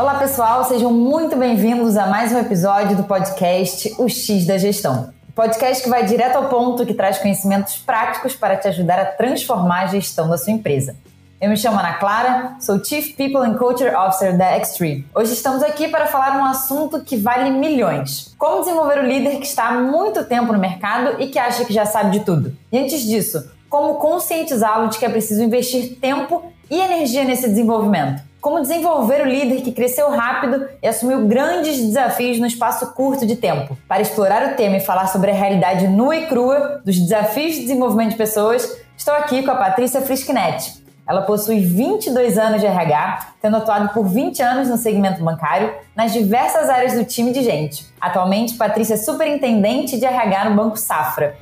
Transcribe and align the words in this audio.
Olá, 0.00 0.14
pessoal, 0.14 0.64
sejam 0.64 0.90
muito 0.90 1.36
bem-vindos 1.36 1.94
a 1.98 2.06
mais 2.06 2.32
um 2.32 2.38
episódio 2.38 2.96
do 2.96 3.02
podcast 3.04 3.94
O 3.98 4.08
X 4.08 4.46
da 4.46 4.56
Gestão. 4.56 5.12
Podcast 5.34 5.84
que 5.84 5.90
vai 5.90 6.06
direto 6.06 6.36
ao 6.36 6.48
ponto, 6.48 6.86
que 6.86 6.94
traz 6.94 7.18
conhecimentos 7.18 7.76
práticos 7.76 8.34
para 8.34 8.56
te 8.56 8.66
ajudar 8.68 8.98
a 8.98 9.04
transformar 9.04 9.82
a 9.82 9.86
gestão 9.88 10.26
da 10.26 10.38
sua 10.38 10.54
empresa. 10.54 10.96
Eu 11.38 11.50
me 11.50 11.56
chamo 11.58 11.78
Ana 11.78 11.98
Clara, 11.98 12.56
sou 12.60 12.82
Chief 12.82 13.14
People 13.14 13.42
and 13.42 13.58
Culture 13.58 13.94
Officer 13.94 14.34
da 14.38 14.58
X3. 14.58 15.04
Hoje 15.14 15.34
estamos 15.34 15.62
aqui 15.62 15.86
para 15.86 16.06
falar 16.06 16.38
um 16.38 16.46
assunto 16.46 17.04
que 17.04 17.18
vale 17.18 17.50
milhões. 17.50 18.34
Como 18.38 18.60
desenvolver 18.60 19.00
o 19.00 19.06
líder 19.06 19.36
que 19.36 19.46
está 19.46 19.68
há 19.68 19.72
muito 19.82 20.24
tempo 20.24 20.50
no 20.50 20.58
mercado 20.58 21.20
e 21.20 21.26
que 21.26 21.38
acha 21.38 21.62
que 21.66 21.74
já 21.74 21.84
sabe 21.84 22.12
de 22.12 22.24
tudo. 22.24 22.56
E 22.72 22.78
antes 22.78 23.02
disso, 23.02 23.50
como 23.68 23.96
conscientizá-lo 23.96 24.88
de 24.88 24.98
que 24.98 25.04
é 25.04 25.10
preciso 25.10 25.42
investir 25.42 25.98
tempo 26.00 26.42
e 26.70 26.80
energia 26.80 27.22
nesse 27.22 27.46
desenvolvimento. 27.46 28.29
Como 28.40 28.62
desenvolver 28.62 29.20
o 29.20 29.28
líder 29.28 29.60
que 29.60 29.70
cresceu 29.70 30.10
rápido 30.10 30.66
e 30.82 30.88
assumiu 30.88 31.26
grandes 31.26 31.78
desafios 31.78 32.38
no 32.38 32.46
espaço 32.46 32.94
curto 32.94 33.26
de 33.26 33.36
tempo. 33.36 33.76
Para 33.86 34.00
explorar 34.00 34.52
o 34.52 34.56
tema 34.56 34.78
e 34.78 34.80
falar 34.80 35.08
sobre 35.08 35.30
a 35.30 35.34
realidade 35.34 35.86
nua 35.86 36.16
e 36.16 36.26
crua 36.26 36.80
dos 36.82 36.98
desafios 36.98 37.56
de 37.56 37.62
desenvolvimento 37.62 38.12
de 38.12 38.16
pessoas, 38.16 38.78
estou 38.96 39.12
aqui 39.12 39.42
com 39.42 39.50
a 39.50 39.56
Patrícia 39.56 40.00
Frischknecht. 40.00 40.80
Ela 41.06 41.22
possui 41.22 41.60
22 41.60 42.38
anos 42.38 42.60
de 42.60 42.66
RH, 42.66 43.34
tendo 43.42 43.56
atuado 43.58 43.92
por 43.92 44.06
20 44.06 44.40
anos 44.42 44.68
no 44.68 44.78
segmento 44.78 45.22
bancário, 45.22 45.74
nas 45.94 46.12
diversas 46.12 46.70
áreas 46.70 46.94
do 46.94 47.04
time 47.04 47.32
de 47.32 47.42
gente. 47.42 47.84
Atualmente, 48.00 48.54
Patrícia 48.54 48.94
é 48.94 48.96
superintendente 48.96 49.98
de 49.98 50.06
RH 50.06 50.50
no 50.50 50.56
Banco 50.56 50.78
Safra. 50.78 51.36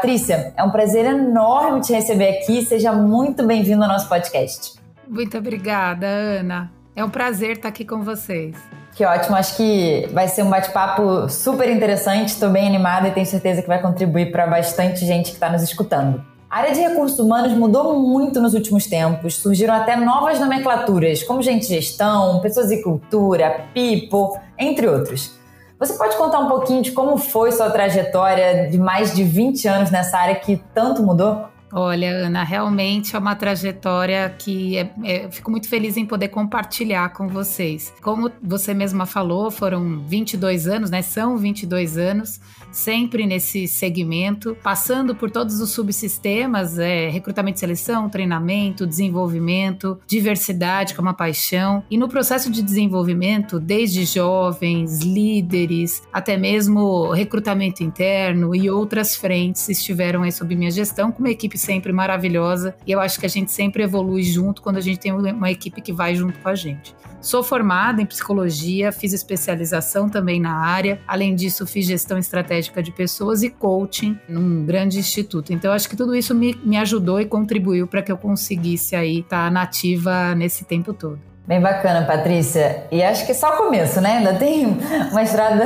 Patrícia, 0.00 0.54
é 0.56 0.64
um 0.64 0.70
prazer 0.70 1.04
enorme 1.04 1.82
te 1.82 1.92
receber 1.92 2.38
aqui. 2.38 2.64
Seja 2.64 2.90
muito 2.90 3.46
bem-vindo 3.46 3.82
ao 3.82 3.88
nosso 3.88 4.08
podcast. 4.08 4.80
Muito 5.06 5.36
obrigada, 5.36 6.06
Ana. 6.06 6.72
É 6.96 7.04
um 7.04 7.10
prazer 7.10 7.58
estar 7.58 7.68
aqui 7.68 7.84
com 7.84 8.02
vocês. 8.02 8.56
Que 8.94 9.04
ótimo, 9.04 9.36
acho 9.36 9.58
que 9.58 10.08
vai 10.10 10.26
ser 10.26 10.42
um 10.42 10.48
bate-papo 10.48 11.28
super 11.28 11.68
interessante. 11.68 12.28
Estou 12.28 12.48
bem 12.48 12.66
animada 12.66 13.08
e 13.08 13.10
tenho 13.10 13.26
certeza 13.26 13.60
que 13.60 13.68
vai 13.68 13.78
contribuir 13.82 14.32
para 14.32 14.46
bastante 14.46 15.04
gente 15.04 15.26
que 15.26 15.34
está 15.34 15.52
nos 15.52 15.62
escutando. 15.62 16.24
A 16.48 16.60
área 16.60 16.72
de 16.72 16.80
recursos 16.80 17.18
humanos 17.18 17.52
mudou 17.52 18.00
muito 18.00 18.40
nos 18.40 18.54
últimos 18.54 18.86
tempos, 18.86 19.34
surgiram 19.34 19.74
até 19.74 19.96
novas 19.96 20.40
nomenclaturas, 20.40 21.22
como 21.22 21.42
gente 21.42 21.66
gestão, 21.66 22.40
pessoas 22.40 22.70
e 22.70 22.82
cultura, 22.82 23.66
people, 23.74 24.40
entre 24.58 24.88
outros. 24.88 25.38
Você 25.80 25.94
pode 25.94 26.14
contar 26.18 26.40
um 26.40 26.48
pouquinho 26.48 26.82
de 26.82 26.92
como 26.92 27.16
foi 27.16 27.50
sua 27.52 27.70
trajetória 27.70 28.68
de 28.68 28.76
mais 28.76 29.14
de 29.14 29.24
20 29.24 29.66
anos 29.66 29.90
nessa 29.90 30.18
área 30.18 30.34
que 30.34 30.62
tanto 30.74 31.02
mudou? 31.02 31.46
Olha, 31.72 32.10
Ana, 32.10 32.42
realmente 32.42 33.14
é 33.14 33.18
uma 33.18 33.36
trajetória 33.36 34.28
que 34.36 34.76
é, 34.76 34.92
é, 35.04 35.30
fico 35.30 35.50
muito 35.50 35.68
feliz 35.68 35.96
em 35.96 36.04
poder 36.04 36.28
compartilhar 36.28 37.12
com 37.12 37.28
vocês. 37.28 37.92
Como 38.02 38.30
você 38.42 38.74
mesma 38.74 39.06
falou, 39.06 39.50
foram 39.50 40.00
22 40.00 40.66
anos, 40.66 40.90
né? 40.90 41.00
São 41.02 41.36
22 41.36 41.96
anos 41.96 42.40
sempre 42.72 43.26
nesse 43.26 43.66
segmento, 43.68 44.56
passando 44.62 45.14
por 45.14 45.30
todos 45.30 45.60
os 45.60 45.70
subsistemas, 45.70 46.78
é, 46.78 47.08
recrutamento 47.08 47.56
e 47.56 47.60
seleção, 47.60 48.08
treinamento, 48.08 48.86
desenvolvimento, 48.86 49.98
diversidade, 50.06 50.94
que 50.94 51.00
é 51.00 51.02
uma 51.02 51.14
paixão. 51.14 51.84
E 51.90 51.96
no 51.96 52.08
processo 52.08 52.50
de 52.50 52.62
desenvolvimento, 52.62 53.60
desde 53.60 54.04
jovens, 54.04 55.00
líderes, 55.00 56.02
até 56.12 56.36
mesmo 56.36 57.10
recrutamento 57.12 57.82
interno 57.82 58.54
e 58.54 58.70
outras 58.70 59.14
frentes 59.14 59.68
estiveram 59.68 60.22
aí 60.22 60.32
sob 60.32 60.54
minha 60.56 60.70
gestão, 60.70 61.12
com 61.12 61.20
uma 61.20 61.30
equipe 61.30 61.59
sempre 61.60 61.92
maravilhosa. 61.92 62.74
E 62.86 62.92
eu 62.92 63.00
acho 63.00 63.20
que 63.20 63.26
a 63.26 63.28
gente 63.28 63.52
sempre 63.52 63.82
evolui 63.82 64.22
junto 64.22 64.62
quando 64.62 64.78
a 64.78 64.80
gente 64.80 64.98
tem 64.98 65.12
uma 65.12 65.50
equipe 65.50 65.80
que 65.80 65.92
vai 65.92 66.14
junto 66.14 66.38
com 66.38 66.48
a 66.48 66.54
gente. 66.54 66.94
Sou 67.20 67.42
formada 67.42 68.00
em 68.00 68.06
psicologia, 68.06 68.90
fiz 68.90 69.12
especialização 69.12 70.08
também 70.08 70.40
na 70.40 70.56
área. 70.56 71.00
Além 71.06 71.34
disso, 71.34 71.66
fiz 71.66 71.84
gestão 71.86 72.16
estratégica 72.16 72.82
de 72.82 72.90
pessoas 72.90 73.42
e 73.42 73.50
coaching 73.50 74.18
num 74.26 74.64
grande 74.64 74.98
instituto. 74.98 75.52
Então, 75.52 75.72
acho 75.72 75.88
que 75.88 75.96
tudo 75.96 76.14
isso 76.14 76.34
me, 76.34 76.54
me 76.64 76.78
ajudou 76.78 77.20
e 77.20 77.26
contribuiu 77.26 77.86
para 77.86 78.02
que 78.02 78.10
eu 78.10 78.16
conseguisse 78.16 78.96
aí 78.96 79.18
estar 79.18 79.44
tá 79.44 79.50
nativa 79.50 80.34
nesse 80.34 80.64
tempo 80.64 80.94
todo. 80.94 81.29
Bem 81.50 81.60
bacana, 81.60 82.06
Patrícia. 82.06 82.84
E 82.92 83.02
acho 83.02 83.26
que 83.26 83.32
é 83.32 83.34
só 83.34 83.54
o 83.54 83.56
começo, 83.56 84.00
né? 84.00 84.18
Ainda 84.18 84.34
tem 84.34 84.78
uma 85.10 85.20
estrada 85.20 85.64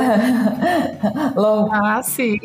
longa. 1.37 1.79
Ah, 1.79 2.01
sim. 2.01 2.39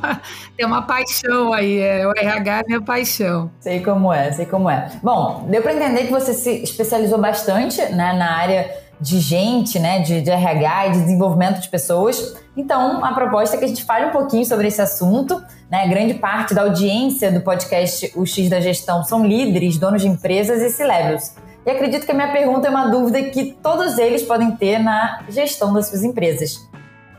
tem 0.56 0.64
uma 0.64 0.80
paixão 0.80 1.52
aí. 1.52 1.78
É, 1.78 2.06
o 2.06 2.12
RH 2.16 2.60
é 2.60 2.64
minha 2.66 2.80
paixão. 2.80 3.50
Sei 3.60 3.80
como 3.80 4.10
é, 4.10 4.32
sei 4.32 4.46
como 4.46 4.70
é. 4.70 4.88
Bom, 5.02 5.44
deu 5.46 5.60
para 5.60 5.74
entender 5.74 6.06
que 6.06 6.10
você 6.10 6.32
se 6.32 6.62
especializou 6.62 7.18
bastante 7.18 7.82
né, 7.92 8.14
na 8.14 8.34
área 8.34 8.74
de 8.98 9.20
gente, 9.20 9.78
né, 9.78 10.00
de, 10.00 10.22
de 10.22 10.30
RH 10.30 10.86
e 10.86 10.92
de 10.92 11.00
desenvolvimento 11.02 11.60
de 11.60 11.68
pessoas. 11.68 12.34
Então, 12.56 13.04
a 13.04 13.12
proposta 13.12 13.56
é 13.56 13.58
que 13.58 13.66
a 13.66 13.68
gente 13.68 13.84
fale 13.84 14.06
um 14.06 14.10
pouquinho 14.10 14.46
sobre 14.46 14.68
esse 14.68 14.80
assunto. 14.80 15.44
Né? 15.70 15.86
Grande 15.86 16.14
parte 16.14 16.54
da 16.54 16.62
audiência 16.62 17.30
do 17.30 17.42
podcast 17.42 18.10
O 18.16 18.24
X 18.24 18.48
da 18.48 18.58
Gestão 18.58 19.04
são 19.04 19.22
líderes, 19.22 19.76
donos 19.76 20.00
de 20.00 20.08
empresas 20.08 20.62
e 20.62 20.70
C-levels. 20.70 21.34
E 21.66 21.70
acredito 21.70 22.06
que 22.06 22.12
a 22.12 22.14
minha 22.14 22.30
pergunta 22.30 22.68
é 22.68 22.70
uma 22.70 22.86
dúvida 22.86 23.20
que 23.24 23.56
todos 23.60 23.98
eles 23.98 24.22
podem 24.22 24.52
ter 24.52 24.78
na 24.78 25.24
gestão 25.28 25.74
das 25.74 25.88
suas 25.88 26.04
empresas. 26.04 26.64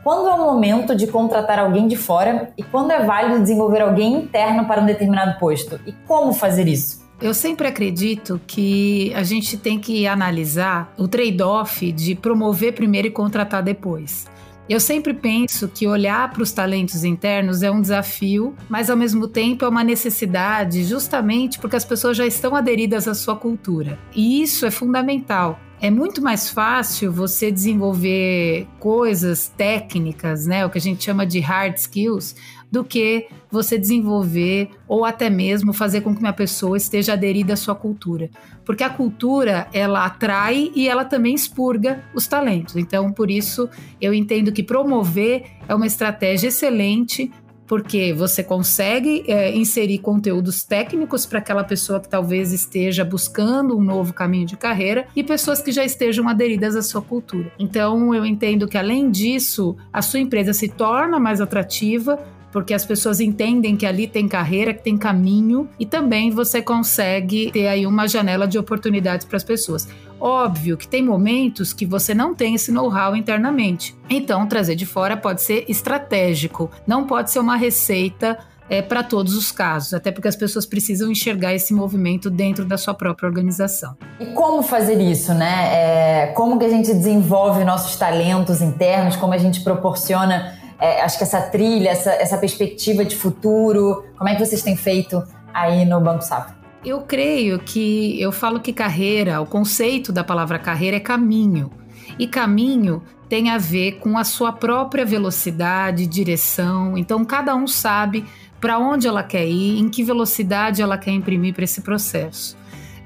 Quando 0.02 0.26
é 0.26 0.32
o 0.32 0.38
momento 0.38 0.96
de 0.96 1.06
contratar 1.06 1.58
alguém 1.58 1.86
de 1.86 1.96
fora 1.96 2.50
e 2.56 2.62
quando 2.62 2.90
é 2.90 3.04
válido 3.04 3.42
desenvolver 3.42 3.82
alguém 3.82 4.14
interno 4.14 4.64
para 4.64 4.80
um 4.80 4.86
determinado 4.86 5.38
posto? 5.38 5.78
E 5.86 5.92
como 6.06 6.32
fazer 6.32 6.66
isso? 6.66 7.06
Eu 7.20 7.34
sempre 7.34 7.68
acredito 7.68 8.40
que 8.46 9.12
a 9.14 9.22
gente 9.22 9.58
tem 9.58 9.78
que 9.78 10.06
analisar 10.06 10.94
o 10.96 11.06
trade-off 11.06 11.92
de 11.92 12.14
promover 12.14 12.72
primeiro 12.72 13.08
e 13.08 13.10
contratar 13.10 13.62
depois. 13.62 14.26
Eu 14.68 14.80
sempre 14.80 15.14
penso 15.14 15.66
que 15.66 15.86
olhar 15.86 16.30
para 16.30 16.42
os 16.42 16.52
talentos 16.52 17.02
internos 17.02 17.62
é 17.62 17.70
um 17.70 17.80
desafio, 17.80 18.54
mas 18.68 18.90
ao 18.90 18.96
mesmo 18.96 19.26
tempo 19.26 19.64
é 19.64 19.68
uma 19.68 19.82
necessidade, 19.82 20.84
justamente 20.84 21.58
porque 21.58 21.76
as 21.76 21.86
pessoas 21.86 22.18
já 22.18 22.26
estão 22.26 22.54
aderidas 22.54 23.08
à 23.08 23.14
sua 23.14 23.34
cultura. 23.34 23.98
E 24.14 24.42
isso 24.42 24.66
é 24.66 24.70
fundamental. 24.70 25.58
É 25.80 25.90
muito 25.90 26.20
mais 26.20 26.50
fácil 26.50 27.12
você 27.12 27.52
desenvolver 27.52 28.66
coisas 28.80 29.48
técnicas, 29.56 30.44
né, 30.44 30.66
o 30.66 30.70
que 30.70 30.78
a 30.78 30.80
gente 30.80 31.04
chama 31.04 31.24
de 31.24 31.38
hard 31.38 31.76
skills, 31.76 32.34
do 32.70 32.82
que 32.82 33.28
você 33.48 33.78
desenvolver 33.78 34.70
ou 34.88 35.04
até 35.04 35.30
mesmo 35.30 35.72
fazer 35.72 36.00
com 36.00 36.12
que 36.12 36.20
uma 36.20 36.32
pessoa 36.32 36.76
esteja 36.76 37.12
aderida 37.12 37.52
à 37.52 37.56
sua 37.56 37.76
cultura. 37.76 38.28
Porque 38.64 38.82
a 38.82 38.90
cultura, 38.90 39.68
ela 39.72 40.04
atrai 40.04 40.72
e 40.74 40.88
ela 40.88 41.04
também 41.04 41.34
expurga 41.34 42.04
os 42.12 42.26
talentos. 42.26 42.76
Então, 42.76 43.12
por 43.12 43.30
isso, 43.30 43.68
eu 44.00 44.12
entendo 44.12 44.52
que 44.52 44.64
promover 44.64 45.44
é 45.68 45.74
uma 45.74 45.86
estratégia 45.86 46.48
excelente 46.48 47.30
porque 47.68 48.14
você 48.14 48.42
consegue 48.42 49.22
é, 49.28 49.54
inserir 49.54 49.98
conteúdos 49.98 50.64
técnicos 50.64 51.26
para 51.26 51.38
aquela 51.38 51.62
pessoa 51.62 52.00
que 52.00 52.08
talvez 52.08 52.52
esteja 52.52 53.04
buscando 53.04 53.76
um 53.76 53.82
novo 53.82 54.14
caminho 54.14 54.46
de 54.46 54.56
carreira 54.56 55.06
e 55.14 55.22
pessoas 55.22 55.60
que 55.60 55.70
já 55.70 55.84
estejam 55.84 56.26
aderidas 56.26 56.74
à 56.74 56.82
sua 56.82 57.02
cultura. 57.02 57.52
Então, 57.58 58.14
eu 58.14 58.24
entendo 58.24 58.66
que 58.66 58.78
além 58.78 59.10
disso, 59.10 59.76
a 59.92 60.00
sua 60.00 60.18
empresa 60.18 60.54
se 60.54 60.68
torna 60.68 61.20
mais 61.20 61.40
atrativa 61.42 62.18
porque 62.50 62.74
as 62.74 62.84
pessoas 62.84 63.20
entendem 63.20 63.76
que 63.76 63.86
ali 63.86 64.06
tem 64.06 64.26
carreira, 64.26 64.72
que 64.72 64.82
tem 64.82 64.96
caminho 64.96 65.68
e 65.78 65.86
também 65.86 66.30
você 66.30 66.62
consegue 66.62 67.50
ter 67.52 67.68
aí 67.68 67.86
uma 67.86 68.06
janela 68.06 68.46
de 68.46 68.58
oportunidades 68.58 69.26
para 69.26 69.36
as 69.36 69.44
pessoas. 69.44 69.88
Óbvio 70.20 70.76
que 70.76 70.88
tem 70.88 71.02
momentos 71.02 71.72
que 71.72 71.86
você 71.86 72.14
não 72.14 72.34
tem 72.34 72.54
esse 72.54 72.72
know-how 72.72 73.14
internamente. 73.14 73.96
Então, 74.10 74.46
trazer 74.46 74.74
de 74.74 74.86
fora 74.86 75.16
pode 75.16 75.42
ser 75.42 75.64
estratégico, 75.68 76.70
não 76.86 77.06
pode 77.06 77.30
ser 77.30 77.38
uma 77.38 77.56
receita 77.56 78.38
é, 78.70 78.82
para 78.82 79.02
todos 79.02 79.34
os 79.34 79.50
casos, 79.50 79.94
até 79.94 80.10
porque 80.10 80.28
as 80.28 80.36
pessoas 80.36 80.66
precisam 80.66 81.10
enxergar 81.10 81.54
esse 81.54 81.72
movimento 81.72 82.28
dentro 82.28 82.64
da 82.64 82.76
sua 82.76 82.94
própria 82.94 83.26
organização. 83.26 83.96
E 84.20 84.26
como 84.26 84.62
fazer 84.62 85.00
isso, 85.00 85.32
né? 85.32 85.72
É, 85.72 86.26
como 86.34 86.58
que 86.58 86.66
a 86.66 86.68
gente 86.68 86.92
desenvolve 86.92 87.64
nossos 87.64 87.96
talentos 87.96 88.60
internos, 88.60 89.16
como 89.16 89.32
a 89.32 89.38
gente 89.38 89.60
proporciona 89.60 90.57
é, 90.80 91.02
acho 91.02 91.18
que 91.18 91.24
essa 91.24 91.40
trilha, 91.40 91.90
essa, 91.90 92.12
essa 92.12 92.38
perspectiva 92.38 93.04
de 93.04 93.16
futuro? 93.16 94.04
Como 94.16 94.28
é 94.28 94.34
que 94.34 94.44
vocês 94.44 94.62
têm 94.62 94.76
feito 94.76 95.22
aí 95.52 95.84
no 95.84 96.00
Banco 96.00 96.22
Safra? 96.22 96.56
Eu 96.84 97.00
creio 97.00 97.58
que 97.58 98.20
eu 98.20 98.30
falo 98.30 98.60
que 98.60 98.72
carreira, 98.72 99.40
o 99.40 99.46
conceito 99.46 100.12
da 100.12 100.22
palavra 100.22 100.58
carreira 100.58 100.96
é 100.96 101.00
caminho. 101.00 101.70
E 102.18 102.26
caminho 102.26 103.02
tem 103.28 103.50
a 103.50 103.58
ver 103.58 103.98
com 103.98 104.16
a 104.16 104.24
sua 104.24 104.52
própria 104.52 105.04
velocidade, 105.04 106.06
direção. 106.06 106.96
Então, 106.96 107.24
cada 107.24 107.54
um 107.54 107.66
sabe 107.66 108.24
para 108.60 108.78
onde 108.78 109.06
ela 109.06 109.22
quer 109.22 109.46
ir, 109.46 109.78
em 109.78 109.88
que 109.88 110.02
velocidade 110.02 110.80
ela 110.80 110.96
quer 110.96 111.10
imprimir 111.10 111.54
para 111.54 111.64
esse 111.64 111.80
processo. 111.80 112.56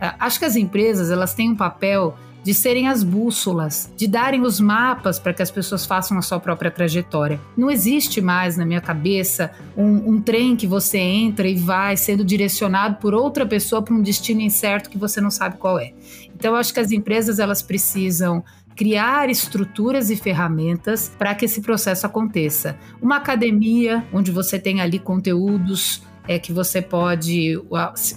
É, 0.00 0.12
acho 0.18 0.38
que 0.38 0.44
as 0.44 0.56
empresas 0.56 1.10
elas 1.10 1.34
têm 1.34 1.50
um 1.50 1.56
papel 1.56 2.14
de 2.42 2.52
serem 2.52 2.88
as 2.88 3.02
bússolas, 3.02 3.90
de 3.96 4.06
darem 4.06 4.42
os 4.42 4.60
mapas 4.60 5.18
para 5.18 5.32
que 5.32 5.42
as 5.42 5.50
pessoas 5.50 5.86
façam 5.86 6.18
a 6.18 6.22
sua 6.22 6.40
própria 6.40 6.70
trajetória. 6.70 7.40
Não 7.56 7.70
existe 7.70 8.20
mais 8.20 8.56
na 8.56 8.66
minha 8.66 8.80
cabeça 8.80 9.52
um, 9.76 10.10
um 10.10 10.20
trem 10.20 10.56
que 10.56 10.66
você 10.66 10.98
entra 10.98 11.46
e 11.48 11.54
vai 11.54 11.96
sendo 11.96 12.24
direcionado 12.24 12.96
por 12.96 13.14
outra 13.14 13.46
pessoa 13.46 13.82
para 13.82 13.94
um 13.94 14.02
destino 14.02 14.40
incerto 14.40 14.90
que 14.90 14.98
você 14.98 15.20
não 15.20 15.30
sabe 15.30 15.56
qual 15.56 15.78
é. 15.78 15.92
Então, 16.34 16.52
eu 16.52 16.56
acho 16.56 16.74
que 16.74 16.80
as 16.80 16.90
empresas 16.90 17.38
elas 17.38 17.62
precisam 17.62 18.42
criar 18.74 19.28
estruturas 19.28 20.10
e 20.10 20.16
ferramentas 20.16 21.12
para 21.18 21.34
que 21.34 21.44
esse 21.44 21.60
processo 21.60 22.06
aconteça. 22.06 22.76
Uma 23.00 23.16
academia 23.16 24.04
onde 24.12 24.30
você 24.30 24.58
tem 24.58 24.80
ali 24.80 24.98
conteúdos 24.98 26.02
é, 26.26 26.38
que 26.38 26.52
você 26.52 26.80
pode 26.80 27.60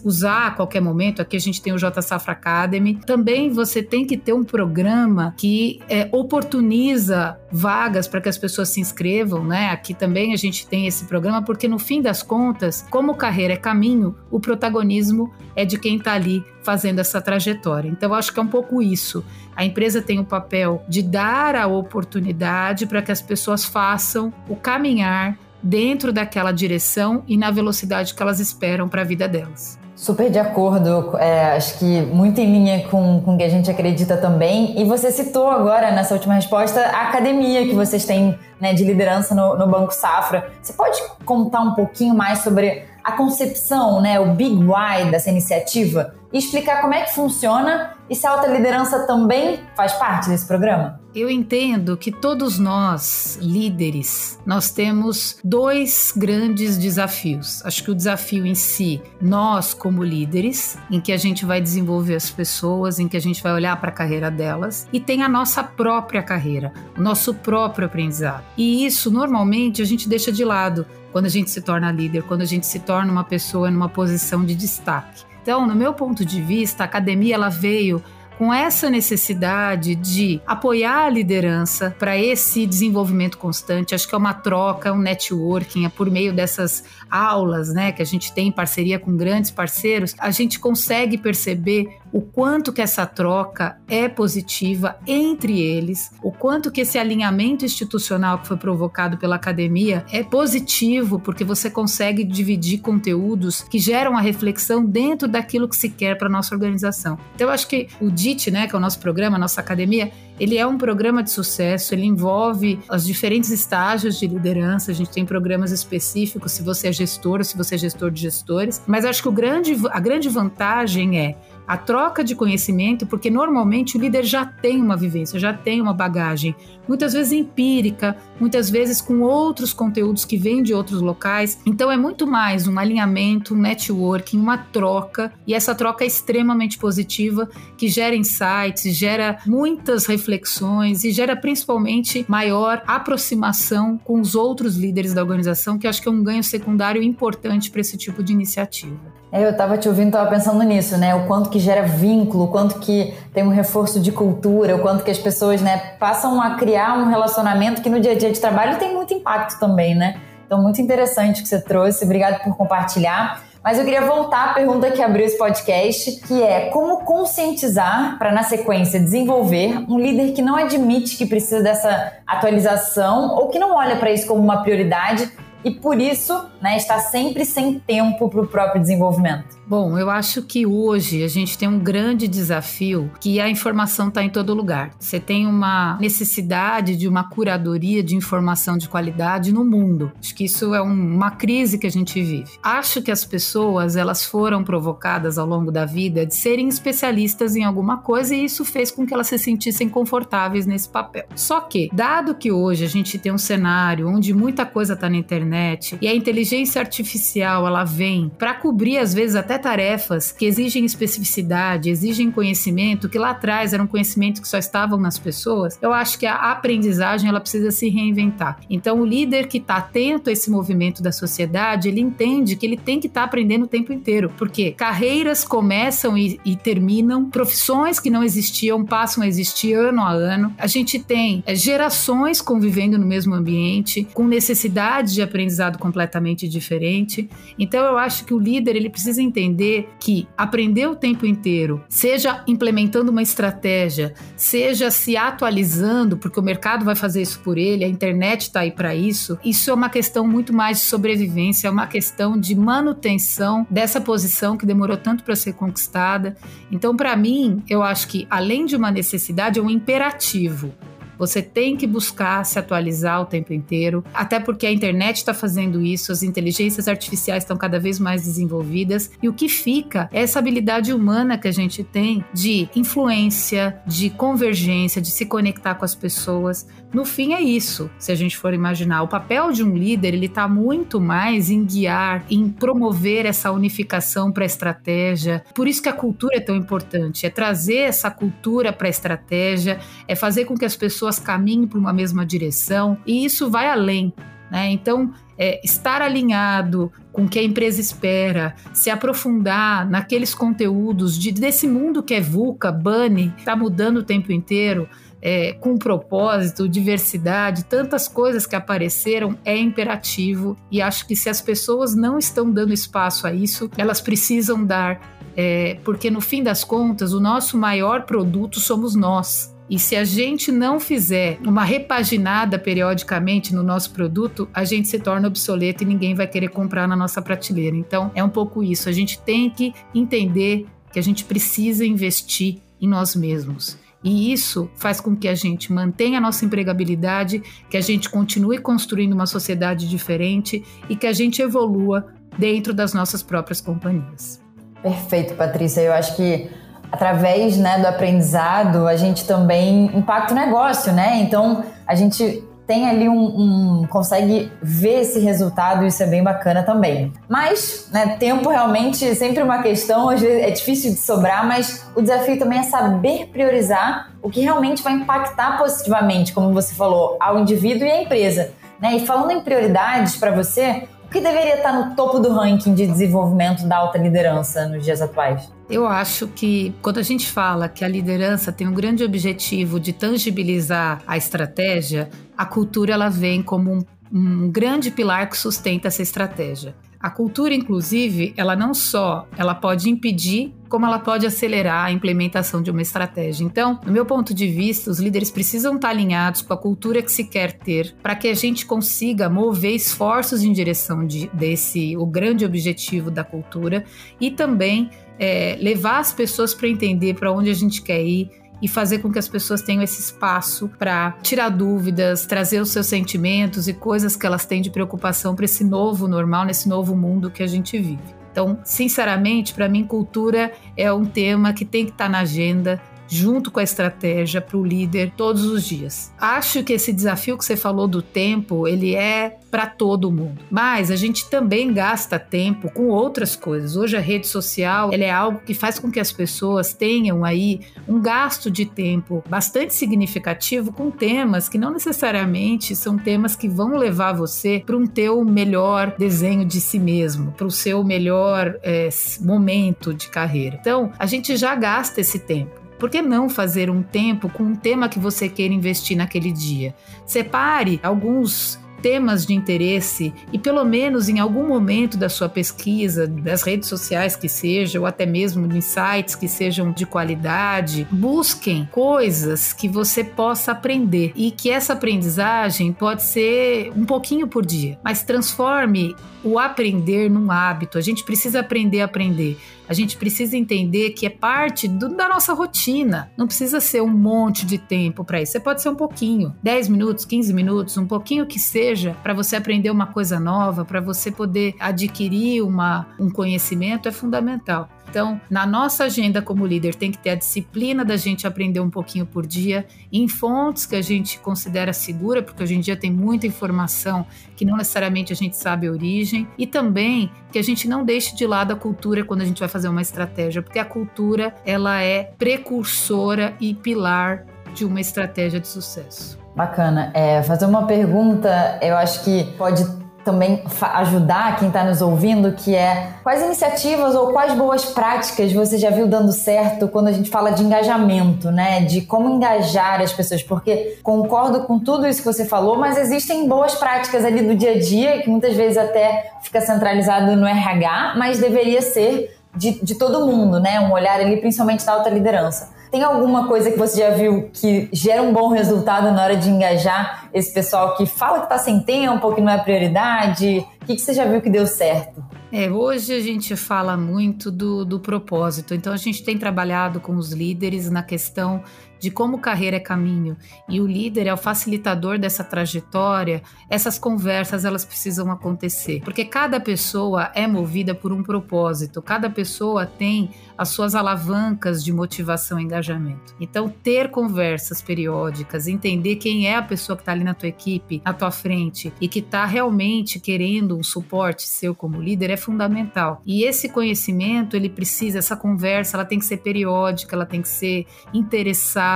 usar 0.03 0.47
a 0.47 0.51
qualquer 0.51 0.81
momento. 0.81 1.21
Aqui 1.21 1.35
a 1.35 1.39
gente 1.39 1.61
tem 1.61 1.73
o 1.73 1.77
J 1.77 2.01
Safra 2.01 2.33
Academy. 2.33 2.95
Também 3.05 3.49
você 3.49 3.81
tem 3.81 4.05
que 4.05 4.17
ter 4.17 4.33
um 4.33 4.43
programa 4.43 5.33
que 5.37 5.79
é, 5.89 6.07
oportuniza 6.11 7.39
vagas 7.51 8.07
para 8.07 8.21
que 8.21 8.29
as 8.29 8.37
pessoas 8.37 8.69
se 8.69 8.79
inscrevam, 8.79 9.43
né? 9.43 9.69
Aqui 9.69 9.93
também 9.93 10.33
a 10.33 10.37
gente 10.37 10.67
tem 10.67 10.87
esse 10.87 11.05
programa, 11.05 11.41
porque 11.41 11.67
no 11.67 11.79
fim 11.79 12.01
das 12.01 12.21
contas, 12.21 12.85
como 12.89 13.15
carreira 13.15 13.53
é 13.53 13.57
caminho, 13.57 14.15
o 14.29 14.39
protagonismo 14.39 15.31
é 15.55 15.65
de 15.65 15.79
quem 15.79 15.97
está 15.97 16.13
ali 16.13 16.43
fazendo 16.63 16.99
essa 16.99 17.21
trajetória. 17.21 17.87
Então, 17.87 18.13
acho 18.13 18.33
que 18.33 18.39
é 18.39 18.43
um 18.43 18.47
pouco 18.47 18.81
isso. 18.81 19.23
A 19.55 19.63
empresa 19.63 20.01
tem 20.01 20.19
o 20.19 20.25
papel 20.25 20.83
de 20.89 21.01
dar 21.01 21.55
a 21.55 21.67
oportunidade 21.67 22.85
para 22.85 23.01
que 23.01 23.11
as 23.11 23.21
pessoas 23.21 23.63
façam 23.63 24.33
o 24.49 24.55
caminhar 24.55 25.37
dentro 25.65 26.13
daquela 26.13 26.51
direção 26.51 27.23
e 27.27 27.35
na 27.35 27.49
velocidade 27.49 28.13
que 28.13 28.21
elas 28.21 28.39
esperam 28.39 28.87
para 28.87 29.01
a 29.01 29.03
vida 29.03 29.27
delas. 29.27 29.79
Super 29.95 30.29
de 30.29 30.37
acordo, 30.37 31.17
é, 31.17 31.55
acho 31.55 31.79
que 31.79 32.01
muito 32.01 32.39
em 32.39 32.51
linha 32.51 32.87
com, 32.89 33.21
com 33.21 33.33
o 33.33 33.37
que 33.37 33.43
a 33.43 33.49
gente 33.49 33.71
acredita 33.71 34.15
também. 34.15 34.79
E 34.79 34.83
você 34.83 35.09
citou 35.09 35.49
agora, 35.49 35.91
nessa 35.91 36.13
última 36.13 36.35
resposta, 36.35 36.81
a 36.81 37.07
academia 37.07 37.63
que 37.65 37.73
vocês 37.73 38.05
têm 38.05 38.37
né, 38.59 38.73
de 38.73 38.83
liderança 38.83 39.33
no, 39.33 39.57
no 39.57 39.65
Banco 39.65 39.93
Safra. 39.93 40.51
Você 40.61 40.73
pode 40.73 41.01
contar 41.25 41.61
um 41.61 41.73
pouquinho 41.73 42.13
mais 42.13 42.39
sobre 42.39 42.85
a 43.03 43.13
concepção, 43.13 44.01
né, 44.01 44.19
o 44.19 44.33
Big 44.35 44.55
Why 44.55 45.09
dessa 45.09 45.31
iniciativa? 45.31 46.13
E 46.31 46.37
explicar 46.37 46.81
como 46.81 46.93
é 46.93 47.01
que 47.01 47.13
funciona 47.13 47.95
e 48.09 48.15
se 48.15 48.27
a 48.27 48.31
alta 48.31 48.47
liderança 48.47 49.07
também 49.07 49.61
faz 49.75 49.93
parte 49.93 50.29
desse 50.29 50.45
programa? 50.45 51.04
Eu 51.15 51.29
entendo 51.29 51.95
que 51.95 52.11
todos 52.11 52.59
nós, 52.59 53.39
líderes, 53.41 54.37
nós 54.45 54.69
temos 54.69 55.37
dois 55.41 56.11
grandes 56.13 56.77
desafios. 56.77 57.65
Acho 57.65 57.85
que 57.85 57.91
o 57.91 57.95
desafio 57.95 58.45
em 58.45 58.53
si, 58.53 59.01
nós 59.21 59.73
como 59.73 60.03
líderes, 60.03 60.77
em 60.91 60.99
que 60.99 61.13
a 61.13 61.17
gente 61.17 61.45
vai 61.45 61.61
desenvolver 61.61 62.15
as 62.15 62.29
pessoas, 62.29 62.99
em 62.99 63.07
que 63.07 63.15
a 63.15 63.21
gente 63.21 63.41
vai 63.41 63.53
olhar 63.53 63.79
para 63.79 63.91
a 63.91 63.93
carreira 63.93 64.29
delas, 64.29 64.89
e 64.91 64.99
tem 64.99 65.23
a 65.23 65.29
nossa 65.29 65.63
própria 65.63 66.21
carreira, 66.21 66.73
o 66.97 67.01
nosso 67.01 67.33
próprio 67.33 67.85
aprendizado. 67.85 68.43
E 68.57 68.85
isso 68.85 69.09
normalmente 69.09 69.81
a 69.81 69.85
gente 69.85 70.09
deixa 70.09 70.33
de 70.33 70.43
lado 70.43 70.85
quando 71.13 71.27
a 71.27 71.29
gente 71.29 71.49
se 71.49 71.61
torna 71.61 71.93
líder, 71.93 72.23
quando 72.23 72.41
a 72.41 72.45
gente 72.45 72.67
se 72.67 72.79
torna 72.79 73.09
uma 73.09 73.23
pessoa 73.23 73.71
numa 73.71 73.87
posição 73.87 74.43
de 74.43 74.53
destaque. 74.53 75.23
Então, 75.41 75.65
no 75.65 75.75
meu 75.75 75.93
ponto 75.93 76.25
de 76.25 76.41
vista, 76.41 76.83
a 76.83 76.85
academia 76.85 77.35
ela 77.35 77.49
veio 77.49 78.03
com 78.37 78.53
essa 78.53 78.89
necessidade 78.89 79.95
de 79.95 80.41
apoiar 80.45 81.05
a 81.05 81.09
liderança 81.09 81.95
para 81.97 82.17
esse 82.17 82.65
desenvolvimento 82.65 83.37
constante. 83.37 83.95
Acho 83.95 84.07
que 84.07 84.15
é 84.15 84.17
uma 84.17 84.33
troca, 84.33 84.91
um 84.91 84.99
networking, 84.99 85.85
é 85.85 85.89
por 85.89 86.09
meio 86.09 86.33
dessas 86.33 86.83
aulas, 87.15 87.73
né, 87.73 87.91
que 87.91 88.01
a 88.01 88.05
gente 88.05 88.33
tem 88.33 88.47
em 88.47 88.51
parceria 88.51 88.99
com 88.99 89.15
grandes 89.15 89.51
parceiros, 89.51 90.15
a 90.19 90.31
gente 90.31 90.59
consegue 90.59 91.17
perceber 91.17 91.87
o 92.11 92.21
quanto 92.21 92.71
que 92.71 92.81
essa 92.81 93.05
troca 93.05 93.77
é 93.89 94.07
positiva 94.07 94.97
entre 95.05 95.59
eles, 95.59 96.11
o 96.23 96.31
quanto 96.31 96.71
que 96.71 96.81
esse 96.81 96.97
alinhamento 96.97 97.65
institucional 97.65 98.39
que 98.39 98.47
foi 98.47 98.55
provocado 98.55 99.17
pela 99.17 99.35
academia 99.35 100.05
é 100.11 100.23
positivo, 100.23 101.19
porque 101.19 101.43
você 101.43 101.69
consegue 101.69 102.23
dividir 102.23 102.79
conteúdos 102.79 103.61
que 103.61 103.79
geram 103.79 104.15
a 104.17 104.21
reflexão 104.21 104.85
dentro 104.85 105.27
daquilo 105.27 105.67
que 105.67 105.75
se 105.75 105.89
quer 105.89 106.17
para 106.17 106.29
nossa 106.29 106.55
organização. 106.55 107.17
Então 107.35 107.47
eu 107.47 107.53
acho 107.53 107.67
que 107.67 107.89
o 107.99 108.09
DIT, 108.09 108.49
né, 108.49 108.67
que 108.67 108.75
é 108.75 108.77
o 108.77 108.81
nosso 108.81 108.99
programa, 108.99 109.35
a 109.35 109.39
nossa 109.39 109.59
academia, 109.59 110.09
ele 110.39 110.57
é 110.57 110.65
um 110.65 110.77
programa 110.77 111.23
de 111.23 111.31
sucesso, 111.31 111.93
ele 111.93 112.05
envolve 112.05 112.79
os 112.89 113.05
diferentes 113.05 113.49
estágios 113.51 114.19
de 114.19 114.27
liderança, 114.27 114.91
a 114.91 114.93
gente 114.93 115.09
tem 115.09 115.25
programas 115.25 115.71
específicos 115.71 116.51
se 116.51 116.61
você 116.61 116.87
é 116.87 116.91
gestor 117.05 117.39
ou 117.39 117.43
se 117.43 117.55
você 117.55 117.75
é 117.75 117.77
gestor 117.77 118.11
de 118.11 118.21
gestores, 118.21 118.81
mas 118.87 119.05
acho 119.05 119.21
que 119.23 119.31
grande, 119.31 119.77
a 119.91 119.99
grande 119.99 120.27
vantagem 120.27 121.19
é 121.19 121.35
a 121.67 121.77
troca 121.77 122.23
de 122.23 122.35
conhecimento, 122.35 123.05
porque 123.05 123.29
normalmente 123.29 123.97
o 123.97 123.99
líder 123.99 124.23
já 124.23 124.45
tem 124.45 124.81
uma 124.81 124.95
vivência, 124.95 125.39
já 125.39 125.53
tem 125.53 125.81
uma 125.81 125.93
bagagem, 125.93 126.55
muitas 126.87 127.13
vezes 127.13 127.31
empírica, 127.31 128.15
muitas 128.39 128.69
vezes 128.69 129.01
com 129.01 129.21
outros 129.21 129.73
conteúdos 129.73 130.25
que 130.25 130.37
vêm 130.37 130.63
de 130.63 130.73
outros 130.73 131.01
locais. 131.01 131.59
Então 131.65 131.91
é 131.91 131.97
muito 131.97 132.27
mais 132.27 132.67
um 132.67 132.77
alinhamento, 132.77 133.53
um 133.53 133.57
networking, 133.57 134.39
uma 134.39 134.57
troca, 134.57 135.31
e 135.47 135.53
essa 135.53 135.73
troca 135.73 136.03
é 136.03 136.07
extremamente 136.07 136.77
positiva, 136.77 137.49
que 137.77 137.87
gera 137.87 138.15
insights, 138.15 138.95
gera 138.95 139.39
muitas 139.45 140.05
reflexões 140.05 141.03
e 141.03 141.11
gera 141.11 141.35
principalmente 141.35 142.25
maior 142.27 142.81
aproximação 142.87 143.97
com 143.97 144.19
os 144.19 144.35
outros 144.35 144.75
líderes 144.75 145.13
da 145.13 145.21
organização, 145.21 145.77
que 145.77 145.87
acho 145.87 146.01
que 146.01 146.07
é 146.07 146.11
um 146.11 146.23
ganho 146.23 146.43
secundário 146.43 147.01
importante 147.01 147.71
para 147.71 147.81
esse 147.81 147.97
tipo 147.97 148.23
de 148.23 148.33
iniciativa. 148.33 149.15
É, 149.31 149.43
eu 149.43 149.49
estava 149.49 149.77
te 149.77 149.89
ouvindo, 149.89 150.07
estava 150.07 150.29
pensando 150.29 150.63
nisso, 150.63 150.97
né? 150.97 151.13
O 151.13 151.25
quanto 151.27 151.49
que 151.49 151.59
gera 151.59 151.83
vínculo, 151.83 152.45
o 152.45 152.47
quanto 152.47 152.79
que 152.79 153.13
tem 153.35 153.43
um 153.43 153.49
reforço 153.49 153.99
de 153.99 154.13
cultura, 154.13 154.77
o 154.77 154.79
quanto 154.79 155.03
que 155.03 155.11
as 155.11 155.19
pessoas, 155.19 155.61
né, 155.61 155.77
passam 155.99 156.41
a 156.41 156.55
criar 156.55 156.97
um 156.97 157.09
relacionamento 157.09 157.81
que 157.81 157.89
no 157.89 157.99
dia 157.99 158.13
a 158.13 158.15
dia 158.15 158.31
de 158.31 158.39
trabalho 158.39 158.79
tem 158.79 158.93
muito 158.93 159.13
impacto 159.13 159.59
também, 159.59 159.93
né? 159.93 160.15
Então, 160.45 160.61
muito 160.61 160.81
interessante 160.81 161.41
que 161.41 161.49
você 161.49 161.59
trouxe. 161.59 162.05
Obrigado 162.05 162.41
por 162.43 162.55
compartilhar. 162.55 163.43
Mas 163.61 163.79
eu 163.79 163.83
queria 163.83 164.01
voltar 164.01 164.51
à 164.51 164.53
pergunta 164.53 164.91
que 164.91 165.01
abriu 165.01 165.25
esse 165.25 165.37
podcast, 165.37 166.21
que 166.27 166.41
é 166.41 166.69
como 166.69 166.99
conscientizar 167.03 168.17
para, 168.19 168.31
na 168.31 168.43
sequência, 168.43 168.99
desenvolver 168.99 169.83
um 169.89 169.99
líder 169.99 170.33
que 170.33 170.41
não 170.41 170.55
admite 170.55 171.17
que 171.17 171.25
precisa 171.25 171.63
dessa 171.63 172.13
atualização 172.27 173.35
ou 173.35 173.49
que 173.49 173.57
não 173.57 173.75
olha 173.75 173.95
para 173.95 174.11
isso 174.11 174.27
como 174.27 174.39
uma 174.39 174.61
prioridade 174.61 175.31
e, 175.63 175.71
por 175.71 175.99
isso, 175.99 176.45
né, 176.61 176.77
está 176.77 176.99
sempre 176.99 177.43
sem 177.43 177.79
tempo 177.79 178.29
para 178.29 178.41
o 178.41 178.47
próprio 178.47 178.79
desenvolvimento. 178.79 179.57
Bom, 179.67 179.97
eu 179.97 180.11
acho 180.11 180.43
que 180.43 180.63
hoje 180.63 181.23
a 181.23 181.27
gente 181.27 181.57
tem 181.57 181.67
um 181.67 181.79
grande 181.79 182.27
desafio 182.27 183.11
que 183.19 183.39
a 183.39 183.49
informação 183.49 184.09
está 184.09 184.23
em 184.23 184.29
todo 184.29 184.53
lugar. 184.53 184.91
Você 184.99 185.19
tem 185.19 185.47
uma 185.47 185.97
necessidade 185.99 186.95
de 186.95 187.07
uma 187.07 187.23
curadoria 187.23 188.03
de 188.03 188.15
informação 188.15 188.77
de 188.77 188.87
qualidade 188.87 189.51
no 189.51 189.65
mundo. 189.65 190.11
Acho 190.19 190.35
que 190.35 190.45
isso 190.45 190.75
é 190.75 190.81
um, 190.83 191.15
uma 191.15 191.31
crise 191.31 191.79
que 191.79 191.87
a 191.87 191.91
gente 191.91 192.21
vive. 192.21 192.51
Acho 192.61 193.01
que 193.01 193.09
as 193.09 193.25
pessoas 193.25 193.95
elas 193.95 194.23
foram 194.23 194.63
provocadas 194.63 195.39
ao 195.39 195.47
longo 195.47 195.71
da 195.71 195.83
vida 195.83 196.27
de 196.27 196.35
serem 196.35 196.67
especialistas 196.67 197.55
em 197.55 197.63
alguma 197.63 197.97
coisa 197.97 198.35
e 198.35 198.45
isso 198.45 198.63
fez 198.63 198.91
com 198.91 199.03
que 199.03 199.15
elas 199.15 199.27
se 199.27 199.39
sentissem 199.39 199.89
confortáveis 199.89 200.67
nesse 200.67 200.89
papel. 200.89 201.25
Só 201.35 201.59
que, 201.61 201.89
dado 201.91 202.35
que 202.35 202.51
hoje 202.51 202.85
a 202.85 202.89
gente 202.89 203.17
tem 203.17 203.31
um 203.31 203.37
cenário 203.37 204.07
onde 204.07 204.31
muita 204.31 204.63
coisa 204.63 204.93
está 204.93 205.09
na 205.09 205.17
internet 205.17 205.97
e 205.99 206.07
a 206.07 206.13
inteligência 206.13 206.79
artificial 206.79 207.65
ela 207.65 207.83
vem 207.83 208.31
para 208.37 208.53
cobrir 208.53 208.99
às 208.99 209.11
vezes 209.11 209.35
até 209.35 209.54
até 209.55 209.57
tarefas 209.57 210.31
que 210.31 210.45
exigem 210.45 210.85
especificidade, 210.85 211.89
exigem 211.89 212.31
conhecimento, 212.31 213.09
que 213.09 213.17
lá 213.17 213.31
atrás 213.31 213.73
eram 213.73 213.87
conhecimentos 213.87 214.41
que 214.41 214.47
só 214.47 214.57
estavam 214.57 214.99
nas 214.99 215.17
pessoas, 215.17 215.77
eu 215.81 215.93
acho 215.93 216.19
que 216.19 216.25
a 216.25 216.51
aprendizagem 216.51 217.29
ela 217.29 217.39
precisa 217.39 217.71
se 217.71 217.89
reinventar. 217.89 218.59
Então, 218.69 218.99
o 218.99 219.05
líder 219.05 219.47
que 219.47 219.57
está 219.57 219.77
atento 219.77 220.29
a 220.29 220.33
esse 220.33 220.49
movimento 220.49 221.01
da 221.01 221.11
sociedade, 221.11 221.87
ele 221.87 222.01
entende 222.01 222.55
que 222.55 222.65
ele 222.65 222.77
tem 222.77 222.99
que 222.99 223.07
estar 223.07 223.21
tá 223.21 223.25
aprendendo 223.25 223.63
o 223.63 223.67
tempo 223.67 223.91
inteiro, 223.93 224.31
porque 224.37 224.71
carreiras 224.71 225.43
começam 225.43 226.17
e, 226.17 226.39
e, 226.45 226.55
terminam, 226.55 227.29
profissões 227.29 227.99
que 227.99 228.09
não 228.09 228.23
existiam 228.23 228.83
passam 228.83 229.23
a 229.23 229.27
existir 229.27 229.73
ano 229.73 230.01
a 230.01 230.11
ano. 230.11 230.53
A 230.57 230.67
gente 230.67 230.99
tem 230.99 231.43
é, 231.45 231.55
gerações 231.55 232.41
convivendo 232.41 232.97
no 232.97 233.05
mesmo 233.05 233.33
ambiente, 233.33 234.07
com 234.13 234.25
necessidades 234.27 235.13
de 235.13 235.21
aprendizado 235.21 235.77
completamente 235.77 236.47
diferente. 236.47 237.29
Então, 237.57 237.85
eu 237.85 237.97
acho 237.97 238.25
que 238.25 238.33
o 238.33 238.39
líder 238.39 238.75
ele 238.75 238.89
precisa 238.89 239.21
entender 239.21 239.44
entender 239.45 239.89
que 239.99 240.27
aprender 240.37 240.87
o 240.87 240.95
tempo 240.95 241.25
inteiro, 241.25 241.83
seja 241.87 242.43
implementando 242.47 243.11
uma 243.11 243.21
estratégia, 243.21 244.13
seja 244.35 244.89
se 244.91 245.15
atualizando, 245.15 246.17
porque 246.17 246.39
o 246.39 246.43
mercado 246.43 246.83
vai 246.83 246.95
fazer 246.95 247.21
isso 247.21 247.39
por 247.39 247.57
ele, 247.57 247.83
a 247.83 247.87
internet 247.87 248.41
está 248.41 248.61
aí 248.61 248.71
para 248.71 248.95
isso, 248.95 249.37
isso 249.43 249.69
é 249.69 249.73
uma 249.73 249.89
questão 249.89 250.27
muito 250.27 250.53
mais 250.53 250.79
de 250.79 250.85
sobrevivência, 250.85 251.67
é 251.67 251.71
uma 251.71 251.87
questão 251.87 252.37
de 252.37 252.55
manutenção 252.55 253.65
dessa 253.69 254.01
posição 254.01 254.57
que 254.57 254.65
demorou 254.65 254.97
tanto 254.97 255.23
para 255.23 255.35
ser 255.35 255.53
conquistada. 255.53 256.35
Então, 256.71 256.95
para 256.95 257.15
mim, 257.15 257.63
eu 257.69 257.83
acho 257.83 258.07
que 258.07 258.27
além 258.29 258.65
de 258.65 258.75
uma 258.75 258.91
necessidade, 258.91 259.59
é 259.59 259.61
um 259.61 259.69
imperativo 259.69 260.73
Você 261.17 261.41
tem 261.41 261.75
que 261.75 261.87
buscar 261.87 262.43
se 262.45 262.59
atualizar 262.59 263.21
o 263.21 263.25
tempo 263.25 263.53
inteiro, 263.53 264.03
até 264.13 264.39
porque 264.39 264.65
a 264.65 264.71
internet 264.71 265.17
está 265.17 265.33
fazendo 265.33 265.81
isso, 265.81 266.11
as 266.11 266.23
inteligências 266.23 266.87
artificiais 266.87 267.43
estão 267.43 267.57
cada 267.57 267.79
vez 267.79 267.99
mais 267.99 268.23
desenvolvidas 268.23 269.11
e 269.21 269.29
o 269.29 269.33
que 269.33 269.47
fica 269.47 270.09
é 270.11 270.21
essa 270.21 270.39
habilidade 270.39 270.93
humana 270.93 271.37
que 271.37 271.47
a 271.47 271.51
gente 271.51 271.83
tem 271.83 272.23
de 272.33 272.69
influência, 272.75 273.81
de 273.85 274.09
convergência, 274.09 275.01
de 275.01 275.09
se 275.09 275.25
conectar 275.25 275.75
com 275.75 275.85
as 275.85 275.95
pessoas. 275.95 276.67
No 276.93 277.05
fim 277.05 277.33
é 277.33 277.41
isso, 277.41 277.89
se 277.99 278.11
a 278.11 278.15
gente 278.15 278.37
for 278.37 278.53
imaginar. 278.53 279.03
O 279.03 279.07
papel 279.07 279.51
de 279.51 279.63
um 279.63 279.75
líder, 279.75 280.13
ele 280.13 280.27
está 280.27 280.47
muito 280.47 280.99
mais 281.01 281.49
em 281.49 281.63
guiar, 281.63 282.25
em 282.29 282.49
promover 282.49 283.25
essa 283.25 283.51
unificação 283.51 284.31
para 284.31 284.43
a 284.43 284.45
estratégia. 284.45 285.43
Por 285.53 285.67
isso 285.67 285.81
que 285.81 285.89
a 285.89 285.93
cultura 285.93 286.37
é 286.37 286.39
tão 286.39 286.55
importante, 286.55 287.25
é 287.25 287.29
trazer 287.29 287.79
essa 287.79 288.09
cultura 288.09 288.71
para 288.71 288.87
a 288.87 288.89
estratégia, 288.89 289.79
é 290.07 290.15
fazer 290.15 290.45
com 290.45 290.55
que 290.55 290.65
as 290.65 290.75
pessoas 290.75 291.04
caminhem 291.19 291.67
para 291.67 291.79
uma 291.79 291.93
mesma 291.93 292.25
direção, 292.25 292.97
e 293.05 293.25
isso 293.25 293.49
vai 293.49 293.67
além. 293.67 294.13
Né? 294.51 294.71
Então, 294.71 295.11
é, 295.37 295.59
estar 295.63 296.01
alinhado 296.01 296.91
com 297.11 297.25
o 297.25 297.29
que 297.29 297.39
a 297.39 297.43
empresa 297.43 297.79
espera, 297.79 298.55
se 298.73 298.89
aprofundar 298.89 299.89
naqueles 299.89 300.35
conteúdos 300.35 301.17
de, 301.17 301.31
desse 301.31 301.67
mundo 301.67 302.03
que 302.03 302.13
é 302.13 302.21
VUCA, 302.21 302.71
BANI, 302.71 303.33
está 303.37 303.55
mudando 303.55 303.97
o 303.97 304.03
tempo 304.03 304.31
inteiro, 304.31 304.87
é, 305.21 305.53
com 305.53 305.77
propósito, 305.77 306.69
diversidade, 306.69 307.65
tantas 307.65 308.07
coisas 308.07 308.45
que 308.45 308.55
apareceram, 308.55 309.37
é 309.43 309.57
imperativo. 309.57 310.55
E 310.69 310.81
acho 310.81 311.07
que 311.07 311.15
se 311.15 311.29
as 311.29 311.41
pessoas 311.41 311.95
não 311.95 312.19
estão 312.19 312.51
dando 312.51 312.73
espaço 312.73 313.25
a 313.25 313.33
isso, 313.33 313.69
elas 313.75 313.99
precisam 313.99 314.63
dar, 314.63 315.01
é, 315.35 315.79
porque 315.83 316.11
no 316.11 316.21
fim 316.21 316.43
das 316.43 316.63
contas, 316.63 317.11
o 317.11 317.19
nosso 317.19 317.57
maior 317.57 318.03
produto 318.03 318.59
somos 318.59 318.93
nós. 318.93 319.54
E 319.69 319.79
se 319.79 319.95
a 319.95 320.03
gente 320.03 320.51
não 320.51 320.79
fizer 320.79 321.39
uma 321.43 321.63
repaginada 321.63 322.59
periodicamente 322.59 323.53
no 323.53 323.63
nosso 323.63 323.91
produto, 323.91 324.47
a 324.53 324.63
gente 324.63 324.87
se 324.87 324.99
torna 324.99 325.27
obsoleto 325.27 325.83
e 325.83 325.87
ninguém 325.87 326.13
vai 326.13 326.27
querer 326.27 326.49
comprar 326.49 326.87
na 326.87 326.95
nossa 326.95 327.21
prateleira. 327.21 327.75
Então, 327.75 328.11
é 328.13 328.23
um 328.23 328.29
pouco 328.29 328.63
isso. 328.63 328.87
A 328.87 328.91
gente 328.91 329.19
tem 329.19 329.49
que 329.49 329.73
entender 329.93 330.67
que 330.91 330.99
a 330.99 331.01
gente 331.01 331.25
precisa 331.25 331.83
investir 331.83 332.59
em 332.79 332.87
nós 332.87 333.15
mesmos. 333.15 333.77
E 334.03 334.31
isso 334.31 334.69
faz 334.75 335.01
com 335.01 335.15
que 335.15 335.27
a 335.27 335.33
gente 335.33 335.73
mantenha 335.73 336.19
a 336.19 336.21
nossa 336.21 336.45
empregabilidade, 336.45 337.41
que 337.67 337.75
a 337.75 337.81
gente 337.81 338.07
continue 338.07 338.59
construindo 338.59 339.13
uma 339.13 339.25
sociedade 339.25 339.89
diferente 339.89 340.63
e 340.87 340.95
que 340.95 341.07
a 341.07 341.13
gente 341.13 341.41
evolua 341.41 342.13
dentro 342.37 342.71
das 342.71 342.93
nossas 342.93 343.23
próprias 343.23 343.59
companhias. 343.59 344.39
Perfeito, 344.83 345.33
Patrícia. 345.33 345.81
Eu 345.81 345.91
acho 345.91 346.15
que 346.15 346.47
através 346.95 347.57
né, 347.57 347.77
do 347.79 347.87
aprendizado, 347.87 348.87
a 348.87 348.95
gente 348.95 349.25
também 349.25 349.91
impacta 349.93 350.33
o 350.33 350.35
negócio, 350.35 350.93
né? 350.93 351.17
Então, 351.17 351.63
a 351.85 351.93
gente 351.93 352.41
tem 352.65 352.89
ali 352.89 353.07
um, 353.07 353.81
um, 353.81 353.87
consegue 353.87 354.51
ver 354.61 355.01
esse 355.01 355.19
resultado 355.19 355.83
e 355.83 355.87
isso 355.87 356.01
é 356.01 356.07
bem 356.07 356.23
bacana 356.23 356.63
também. 356.63 357.13
Mas, 357.29 357.89
né, 357.91 358.15
tempo 358.17 358.49
realmente 358.49 359.05
é 359.07 359.13
sempre 359.13 359.43
uma 359.43 359.61
questão, 359.61 360.09
às 360.09 360.21
vezes 360.21 360.43
é 360.43 360.49
difícil 360.49 360.91
de 360.91 360.97
sobrar, 360.97 361.45
mas 361.45 361.85
o 361.95 362.01
desafio 362.01 362.39
também 362.39 362.59
é 362.59 362.63
saber 362.63 363.27
priorizar 363.27 364.11
o 364.21 364.29
que 364.29 364.41
realmente 364.41 364.81
vai 364.81 364.93
impactar 364.93 365.57
positivamente, 365.57 366.33
como 366.33 366.53
você 366.53 366.73
falou, 366.73 367.17
ao 367.19 367.37
indivíduo 367.37 367.85
e 367.85 367.91
à 367.91 368.01
empresa. 368.01 368.51
Né? 368.79 368.95
E 368.95 369.05
falando 369.05 369.31
em 369.31 369.41
prioridades 369.41 370.15
para 370.15 370.31
você, 370.31 370.87
que 371.11 371.21
deveria 371.21 371.55
estar 371.55 371.73
no 371.73 371.95
topo 371.95 372.19
do 372.19 372.31
ranking 372.33 372.73
de 372.73 372.85
desenvolvimento 372.85 373.67
da 373.67 373.77
alta 373.77 373.97
liderança 373.97 374.67
nos 374.67 374.83
dias 374.83 375.01
atuais? 375.01 375.51
Eu 375.69 375.87
acho 375.87 376.27
que 376.27 376.73
quando 376.81 376.99
a 376.99 377.03
gente 377.03 377.29
fala 377.29 377.67
que 377.67 377.83
a 377.83 377.87
liderança 377.87 378.51
tem 378.51 378.67
um 378.67 378.73
grande 378.73 379.03
objetivo 379.03 379.79
de 379.79 379.93
tangibilizar 379.93 381.01
a 381.07 381.17
estratégia, 381.17 382.09
a 382.37 382.45
cultura 382.45 382.93
ela 382.93 383.09
vem 383.09 383.41
como 383.41 383.71
um, 383.71 383.83
um 384.13 384.51
grande 384.51 384.91
pilar 384.91 385.29
que 385.29 385.37
sustenta 385.37 385.87
essa 385.87 386.01
estratégia. 386.01 386.75
A 387.05 387.11
cultura, 387.11 387.53
inclusive, 387.53 388.33
ela 388.35 388.55
não 388.55 388.73
só 388.73 389.27
ela 389.37 389.53
pode 389.53 389.91
impedir, 389.91 390.51
como 390.67 390.87
ela 390.87 390.97
pode 390.97 391.23
acelerar 391.23 391.85
a 391.85 391.91
implementação 391.91 392.63
de 392.63 392.71
uma 392.71 392.81
estratégia. 392.81 393.45
Então, 393.45 393.79
no 393.85 393.91
meu 393.91 394.07
ponto 394.07 394.33
de 394.33 394.47
vista, 394.47 394.89
os 394.89 394.99
líderes 394.99 395.29
precisam 395.29 395.75
estar 395.75 395.89
alinhados 395.89 396.41
com 396.41 396.51
a 396.51 396.57
cultura 396.57 397.03
que 397.03 397.11
se 397.11 397.25
quer 397.25 397.59
ter, 397.59 397.93
para 398.01 398.15
que 398.15 398.27
a 398.27 398.33
gente 398.33 398.65
consiga 398.65 399.29
mover 399.29 399.75
esforços 399.75 400.41
em 400.41 400.51
direção 400.51 401.05
de, 401.05 401.29
desse 401.31 401.95
o 401.95 402.07
grande 402.07 402.43
objetivo 402.43 403.11
da 403.11 403.23
cultura 403.23 403.85
e 404.19 404.31
também 404.31 404.89
é, 405.19 405.59
levar 405.61 405.99
as 405.99 406.11
pessoas 406.11 406.55
para 406.55 406.67
entender 406.67 407.13
para 407.13 407.31
onde 407.31 407.51
a 407.51 407.53
gente 407.53 407.83
quer 407.83 408.03
ir 408.03 408.31
e 408.61 408.67
fazer 408.67 408.99
com 408.99 409.11
que 409.11 409.19
as 409.19 409.27
pessoas 409.27 409.61
tenham 409.61 409.83
esse 409.83 410.01
espaço 410.01 410.69
para 410.79 411.11
tirar 411.21 411.49
dúvidas, 411.49 412.25
trazer 412.25 412.59
os 412.59 412.69
seus 412.69 412.87
sentimentos 412.87 413.67
e 413.67 413.73
coisas 413.73 414.15
que 414.15 414.25
elas 414.25 414.45
têm 414.45 414.61
de 414.61 414.69
preocupação 414.69 415.35
para 415.35 415.45
esse 415.45 415.63
novo 415.63 416.07
normal, 416.07 416.45
nesse 416.45 416.67
novo 416.67 416.95
mundo 416.95 417.29
que 417.29 417.43
a 417.43 417.47
gente 417.47 417.77
vive. 417.77 418.15
Então, 418.31 418.59
sinceramente, 418.63 419.53
para 419.53 419.69
mim, 419.69 419.85
cultura 419.85 420.51
é 420.75 420.91
um 420.91 421.05
tema 421.05 421.53
que 421.53 421.63
tem 421.63 421.85
que 421.85 421.91
estar 421.91 422.05
tá 422.05 422.09
na 422.09 422.19
agenda 422.19 422.81
junto 423.07 423.51
com 423.51 423.59
a 423.59 423.63
estratégia 423.63 424.41
para 424.41 424.57
o 424.57 424.65
líder 424.65 425.13
todos 425.15 425.45
os 425.45 425.63
dias. 425.63 426.13
Acho 426.17 426.63
que 426.63 426.73
esse 426.73 426.91
desafio 426.91 427.37
que 427.37 427.45
você 427.45 427.55
falou 427.55 427.87
do 427.87 428.01
tempo, 428.01 428.67
ele 428.67 428.95
é 428.95 429.37
para 429.49 429.67
todo 429.67 430.11
mundo. 430.11 430.41
Mas 430.51 430.91
a 430.91 430.97
gente 430.97 431.29
também 431.29 431.73
gasta 431.73 432.19
tempo 432.19 432.69
com 432.69 432.89
outras 432.89 433.37
coisas. 433.37 433.77
Hoje 433.77 433.95
a 433.95 434.01
rede 434.01 434.27
social, 434.27 434.91
ela 434.91 435.03
é 435.03 435.09
algo 435.09 435.39
que 435.45 435.53
faz 435.53 435.79
com 435.79 435.89
que 435.89 435.99
as 435.99 436.11
pessoas 436.11 436.73
tenham 436.73 437.23
aí 437.23 437.61
um 437.87 438.01
gasto 438.01 438.51
de 438.51 438.65
tempo 438.65 439.23
bastante 439.29 439.73
significativo 439.73 440.73
com 440.73 440.91
temas 440.91 441.47
que 441.47 441.57
não 441.57 441.71
necessariamente 441.71 442.75
são 442.75 442.97
temas 442.97 443.35
que 443.35 443.47
vão 443.47 443.77
levar 443.77 444.11
você 444.11 444.61
para 444.65 444.75
um 444.75 444.85
teu 444.85 445.23
melhor 445.23 445.95
desenho 445.97 446.45
de 446.45 446.59
si 446.59 446.77
mesmo, 446.77 447.31
para 447.31 447.47
o 447.47 447.51
seu 447.51 447.83
melhor 447.83 448.57
é, 448.61 448.89
momento 449.21 449.93
de 449.93 450.09
carreira. 450.09 450.57
Então, 450.59 450.91
a 450.99 451.05
gente 451.05 451.37
já 451.37 451.55
gasta 451.55 452.01
esse 452.01 452.19
tempo. 452.19 452.64
Por 452.79 452.89
que 452.89 453.01
não 453.01 453.29
fazer 453.29 453.69
um 453.69 453.81
tempo 453.81 454.29
com 454.29 454.43
um 454.43 454.55
tema 454.55 454.89
que 454.89 454.99
você 454.99 455.29
queira 455.29 455.53
investir 455.53 455.97
naquele 455.97 456.31
dia? 456.31 456.75
Separe 457.05 457.79
alguns 457.81 458.59
temas 458.85 459.25
de 459.25 459.33
interesse 459.33 460.13
e 460.31 460.37
pelo 460.37 460.63
menos 460.63 461.09
em 461.09 461.19
algum 461.19 461.47
momento 461.47 461.97
da 461.97 462.07
sua 462.07 462.29
pesquisa, 462.29 463.07
das 463.07 463.41
redes 463.41 463.67
sociais 463.67 464.15
que 464.15 464.29
seja, 464.29 464.79
ou 464.79 464.85
até 464.85 465.07
mesmo 465.07 465.51
em 465.51 465.59
sites 465.59 466.13
que 466.13 466.27
sejam 466.27 466.71
de 466.71 466.85
qualidade, 466.85 467.87
busquem 467.89 468.69
coisas 468.71 469.53
que 469.53 469.67
você 469.67 470.03
possa 470.03 470.51
aprender 470.51 471.11
e 471.15 471.31
que 471.31 471.49
essa 471.49 471.73
aprendizagem 471.73 472.71
pode 472.71 473.01
ser 473.01 473.71
um 473.75 473.85
pouquinho 473.85 474.27
por 474.27 474.45
dia, 474.45 474.77
mas 474.83 475.01
transforme 475.01 475.95
o 476.23 476.37
aprender 476.37 477.09
num 477.09 477.31
hábito. 477.31 477.79
A 477.79 477.81
gente 477.81 478.03
precisa 478.03 478.41
aprender 478.41 478.81
a 478.81 478.85
aprender. 478.85 479.37
A 479.67 479.73
gente 479.73 479.97
precisa 479.97 480.37
entender 480.37 480.91
que 480.91 481.05
é 481.05 481.09
parte 481.09 481.67
do, 481.67 481.89
da 481.89 482.07
nossa 482.07 482.33
rotina. 482.33 483.11
Não 483.17 483.25
precisa 483.25 483.59
ser 483.59 483.81
um 483.81 483.89
monte 483.89 484.45
de 484.45 484.57
tempo 484.57 485.03
para 485.03 485.21
isso. 485.21 485.31
Você 485.31 485.39
pode 485.39 485.61
ser 485.61 485.69
um 485.69 485.75
pouquinho, 485.75 486.35
10 486.43 486.69
minutos, 486.69 487.05
15 487.05 487.33
minutos, 487.33 487.77
um 487.77 487.87
pouquinho 487.87 488.25
que 488.25 488.39
seja 488.39 488.95
para 489.01 489.13
você 489.13 489.35
aprender 489.35 489.69
uma 489.69 489.87
coisa 489.87 490.19
nova, 490.19 490.63
para 490.63 490.79
você 490.79 491.11
poder 491.11 491.55
adquirir 491.59 492.41
uma, 492.41 492.87
um 492.99 493.09
conhecimento 493.09 493.87
é 493.87 493.91
fundamental. 493.91 494.69
Então, 494.95 495.19
na 495.29 495.45
nossa 495.45 495.83
agenda 495.83 496.21
como 496.21 496.45
líder, 496.45 496.73
tem 496.73 496.89
que 496.89 496.97
ter 496.97 497.09
a 497.09 497.15
disciplina 497.15 497.83
da 497.83 497.97
gente 497.97 498.25
aprender 498.25 498.61
um 498.61 498.69
pouquinho 498.69 499.05
por 499.05 499.27
dia, 499.27 499.65
em 499.91 500.07
fontes 500.07 500.65
que 500.65 500.73
a 500.73 500.81
gente 500.81 501.19
considera 501.19 501.73
segura, 501.73 502.23
porque 502.23 502.41
hoje 502.41 502.55
em 502.55 502.61
dia 502.61 502.77
tem 502.77 502.89
muita 502.89 503.27
informação 503.27 504.05
que 504.37 504.45
não 504.45 504.55
necessariamente 504.55 505.11
a 505.11 505.15
gente 505.17 505.35
sabe 505.35 505.67
a 505.67 505.71
origem, 505.71 506.25
e 506.37 506.47
também 506.47 507.11
que 507.29 507.37
a 507.37 507.43
gente 507.43 507.67
não 507.67 507.83
deixe 507.83 508.15
de 508.15 508.25
lado 508.25 508.53
a 508.53 508.55
cultura 508.55 509.03
quando 509.03 509.19
a 509.19 509.25
gente 509.25 509.37
vai 509.37 509.49
fazer 509.49 509.67
uma 509.67 509.81
estratégia, 509.81 510.41
porque 510.41 510.59
a 510.59 510.63
cultura 510.63 511.35
ela 511.45 511.81
é 511.81 512.13
precursora 512.17 513.33
e 513.41 513.53
pilar 513.53 514.25
de 514.53 514.63
uma 514.63 514.79
estratégia 514.79 515.41
de 515.41 515.47
sucesso. 515.49 516.17
Bacana. 516.33 516.91
É, 516.93 517.21
fazer 517.21 517.45
uma 517.47 517.67
pergunta, 517.67 518.59
eu 518.61 518.77
acho 518.77 519.03
que 519.03 519.25
pode 519.37 519.65
também 520.05 520.43
ajudar 520.61 521.37
quem 521.37 521.47
está 521.47 521.63
nos 521.63 521.81
ouvindo, 521.81 522.31
que 522.33 522.55
é 522.55 522.91
quais 523.03 523.23
iniciativas 523.23 523.95
ou 523.95 524.13
quais 524.13 524.33
boas 524.35 524.63
práticas 524.63 525.33
você 525.33 525.57
já 525.57 525.71
viu 525.71 525.87
dando 525.87 526.13
certo 526.13 526.67
quando 526.67 526.87
a 526.87 526.91
gente 526.91 527.09
fala 527.09 527.31
de 527.31 527.43
engajamento, 527.43 528.31
né? 528.31 528.61
De 528.61 528.81
como 528.81 529.09
engajar 529.09 529.81
as 529.81 529.91
pessoas, 529.91 530.21
porque 530.21 530.77
concordo 530.83 531.41
com 531.41 531.57
tudo 531.57 531.87
isso 531.87 531.99
que 532.01 532.05
você 532.05 532.23
falou, 532.23 532.55
mas 532.55 532.77
existem 532.77 533.27
boas 533.27 533.55
práticas 533.55 534.05
ali 534.05 534.21
do 534.21 534.35
dia 534.35 534.51
a 534.51 534.59
dia, 534.59 535.01
que 535.01 535.09
muitas 535.09 535.35
vezes 535.35 535.57
até 535.57 536.13
fica 536.21 536.39
centralizado 536.39 537.15
no 537.15 537.25
RH, 537.25 537.95
mas 537.97 538.19
deveria 538.19 538.61
ser 538.61 539.17
de, 539.35 539.59
de 539.63 539.75
todo 539.75 540.05
mundo, 540.05 540.39
né? 540.39 540.59
Um 540.59 540.71
olhar 540.71 540.99
ali, 540.99 541.17
principalmente 541.17 541.65
da 541.65 541.73
alta 541.73 541.89
liderança. 541.89 542.54
Tem 542.75 542.83
alguma 542.83 543.25
coisa 543.25 543.49
que 543.49 543.57
você 543.57 543.79
já 543.79 543.91
viu 543.91 544.29
que 544.33 544.67
gera 544.73 545.01
um 545.01 545.13
bom 545.13 545.29
resultado 545.29 545.93
na 545.93 546.03
hora 546.03 546.17
de 546.17 546.29
engajar 546.29 547.07
esse 547.13 547.33
pessoal 547.33 547.73
que 547.77 547.85
fala 547.85 548.17
que 548.17 548.25
está 548.25 548.37
sem 548.37 548.59
tempo, 548.59 549.15
que 549.15 549.21
não 549.21 549.31
é 549.31 549.37
prioridade? 549.37 550.45
O 550.61 550.65
que, 550.65 550.75
que 550.75 550.81
você 550.81 550.93
já 550.93 551.05
viu 551.05 551.21
que 551.21 551.29
deu 551.29 551.47
certo? 551.47 552.03
É, 552.33 552.51
hoje 552.51 552.93
a 552.93 552.99
gente 552.99 553.33
fala 553.37 553.77
muito 553.77 554.29
do, 554.29 554.65
do 554.65 554.77
propósito, 554.77 555.53
então 555.53 555.71
a 555.71 555.77
gente 555.77 556.03
tem 556.03 556.17
trabalhado 556.17 556.81
com 556.81 556.97
os 556.97 557.13
líderes 557.13 557.71
na 557.71 557.81
questão 557.81 558.43
de 558.85 558.91
como 558.91 559.17
carreira 559.17 559.57
é 559.57 559.59
caminho 559.59 560.15
e 560.47 560.61
o 560.61 560.67
líder 560.67 561.07
é 561.07 561.13
o 561.13 561.17
facilitador 561.17 561.97
dessa 561.97 562.23
trajetória, 562.23 563.23
essas 563.49 563.79
conversas 563.79 564.45
elas 564.45 564.63
precisam 564.63 565.09
acontecer, 565.09 565.81
porque 565.83 566.05
cada 566.05 566.39
pessoa 566.39 567.09
é 567.15 567.25
movida 567.25 567.73
por 567.73 567.91
um 567.91 568.03
propósito, 568.03 568.83
cada 568.83 569.09
pessoa 569.09 569.65
tem 569.65 570.11
as 570.37 570.49
suas 570.49 570.75
alavancas 570.75 571.63
de 571.63 571.73
motivação 571.73 572.39
e 572.39 572.43
engajamento. 572.43 573.15
Então, 573.19 573.49
ter 573.49 573.89
conversas 573.89 574.61
periódicas, 574.61 575.47
entender 575.47 575.95
quem 575.95 576.27
é 576.27 576.35
a 576.35 576.43
pessoa 576.43 576.75
que 576.75 576.83
está 576.83 576.91
ali 576.91 577.03
na 577.03 577.15
tua 577.15 577.29
equipe, 577.29 577.81
na 577.83 577.93
tua 577.93 578.11
frente 578.11 578.71
e 578.79 578.87
que 578.87 578.99
está 578.99 579.25
realmente 579.25 579.99
querendo 579.99 580.55
um 580.55 580.61
suporte 580.61 581.23
seu 581.23 581.55
como 581.55 581.81
líder 581.81 582.11
é 582.11 582.17
fundamental. 582.17 583.01
E 583.03 583.23
esse 583.23 583.49
conhecimento, 583.49 584.35
ele 584.35 584.49
precisa, 584.49 584.99
essa 584.99 585.15
conversa, 585.15 585.75
ela 585.75 585.85
tem 585.85 585.97
que 585.97 586.05
ser 586.05 586.17
periódica, 586.17 586.95
ela 586.95 587.05
tem 587.05 587.23
que 587.23 587.29
ser 587.29 587.65
interessada 587.91 588.74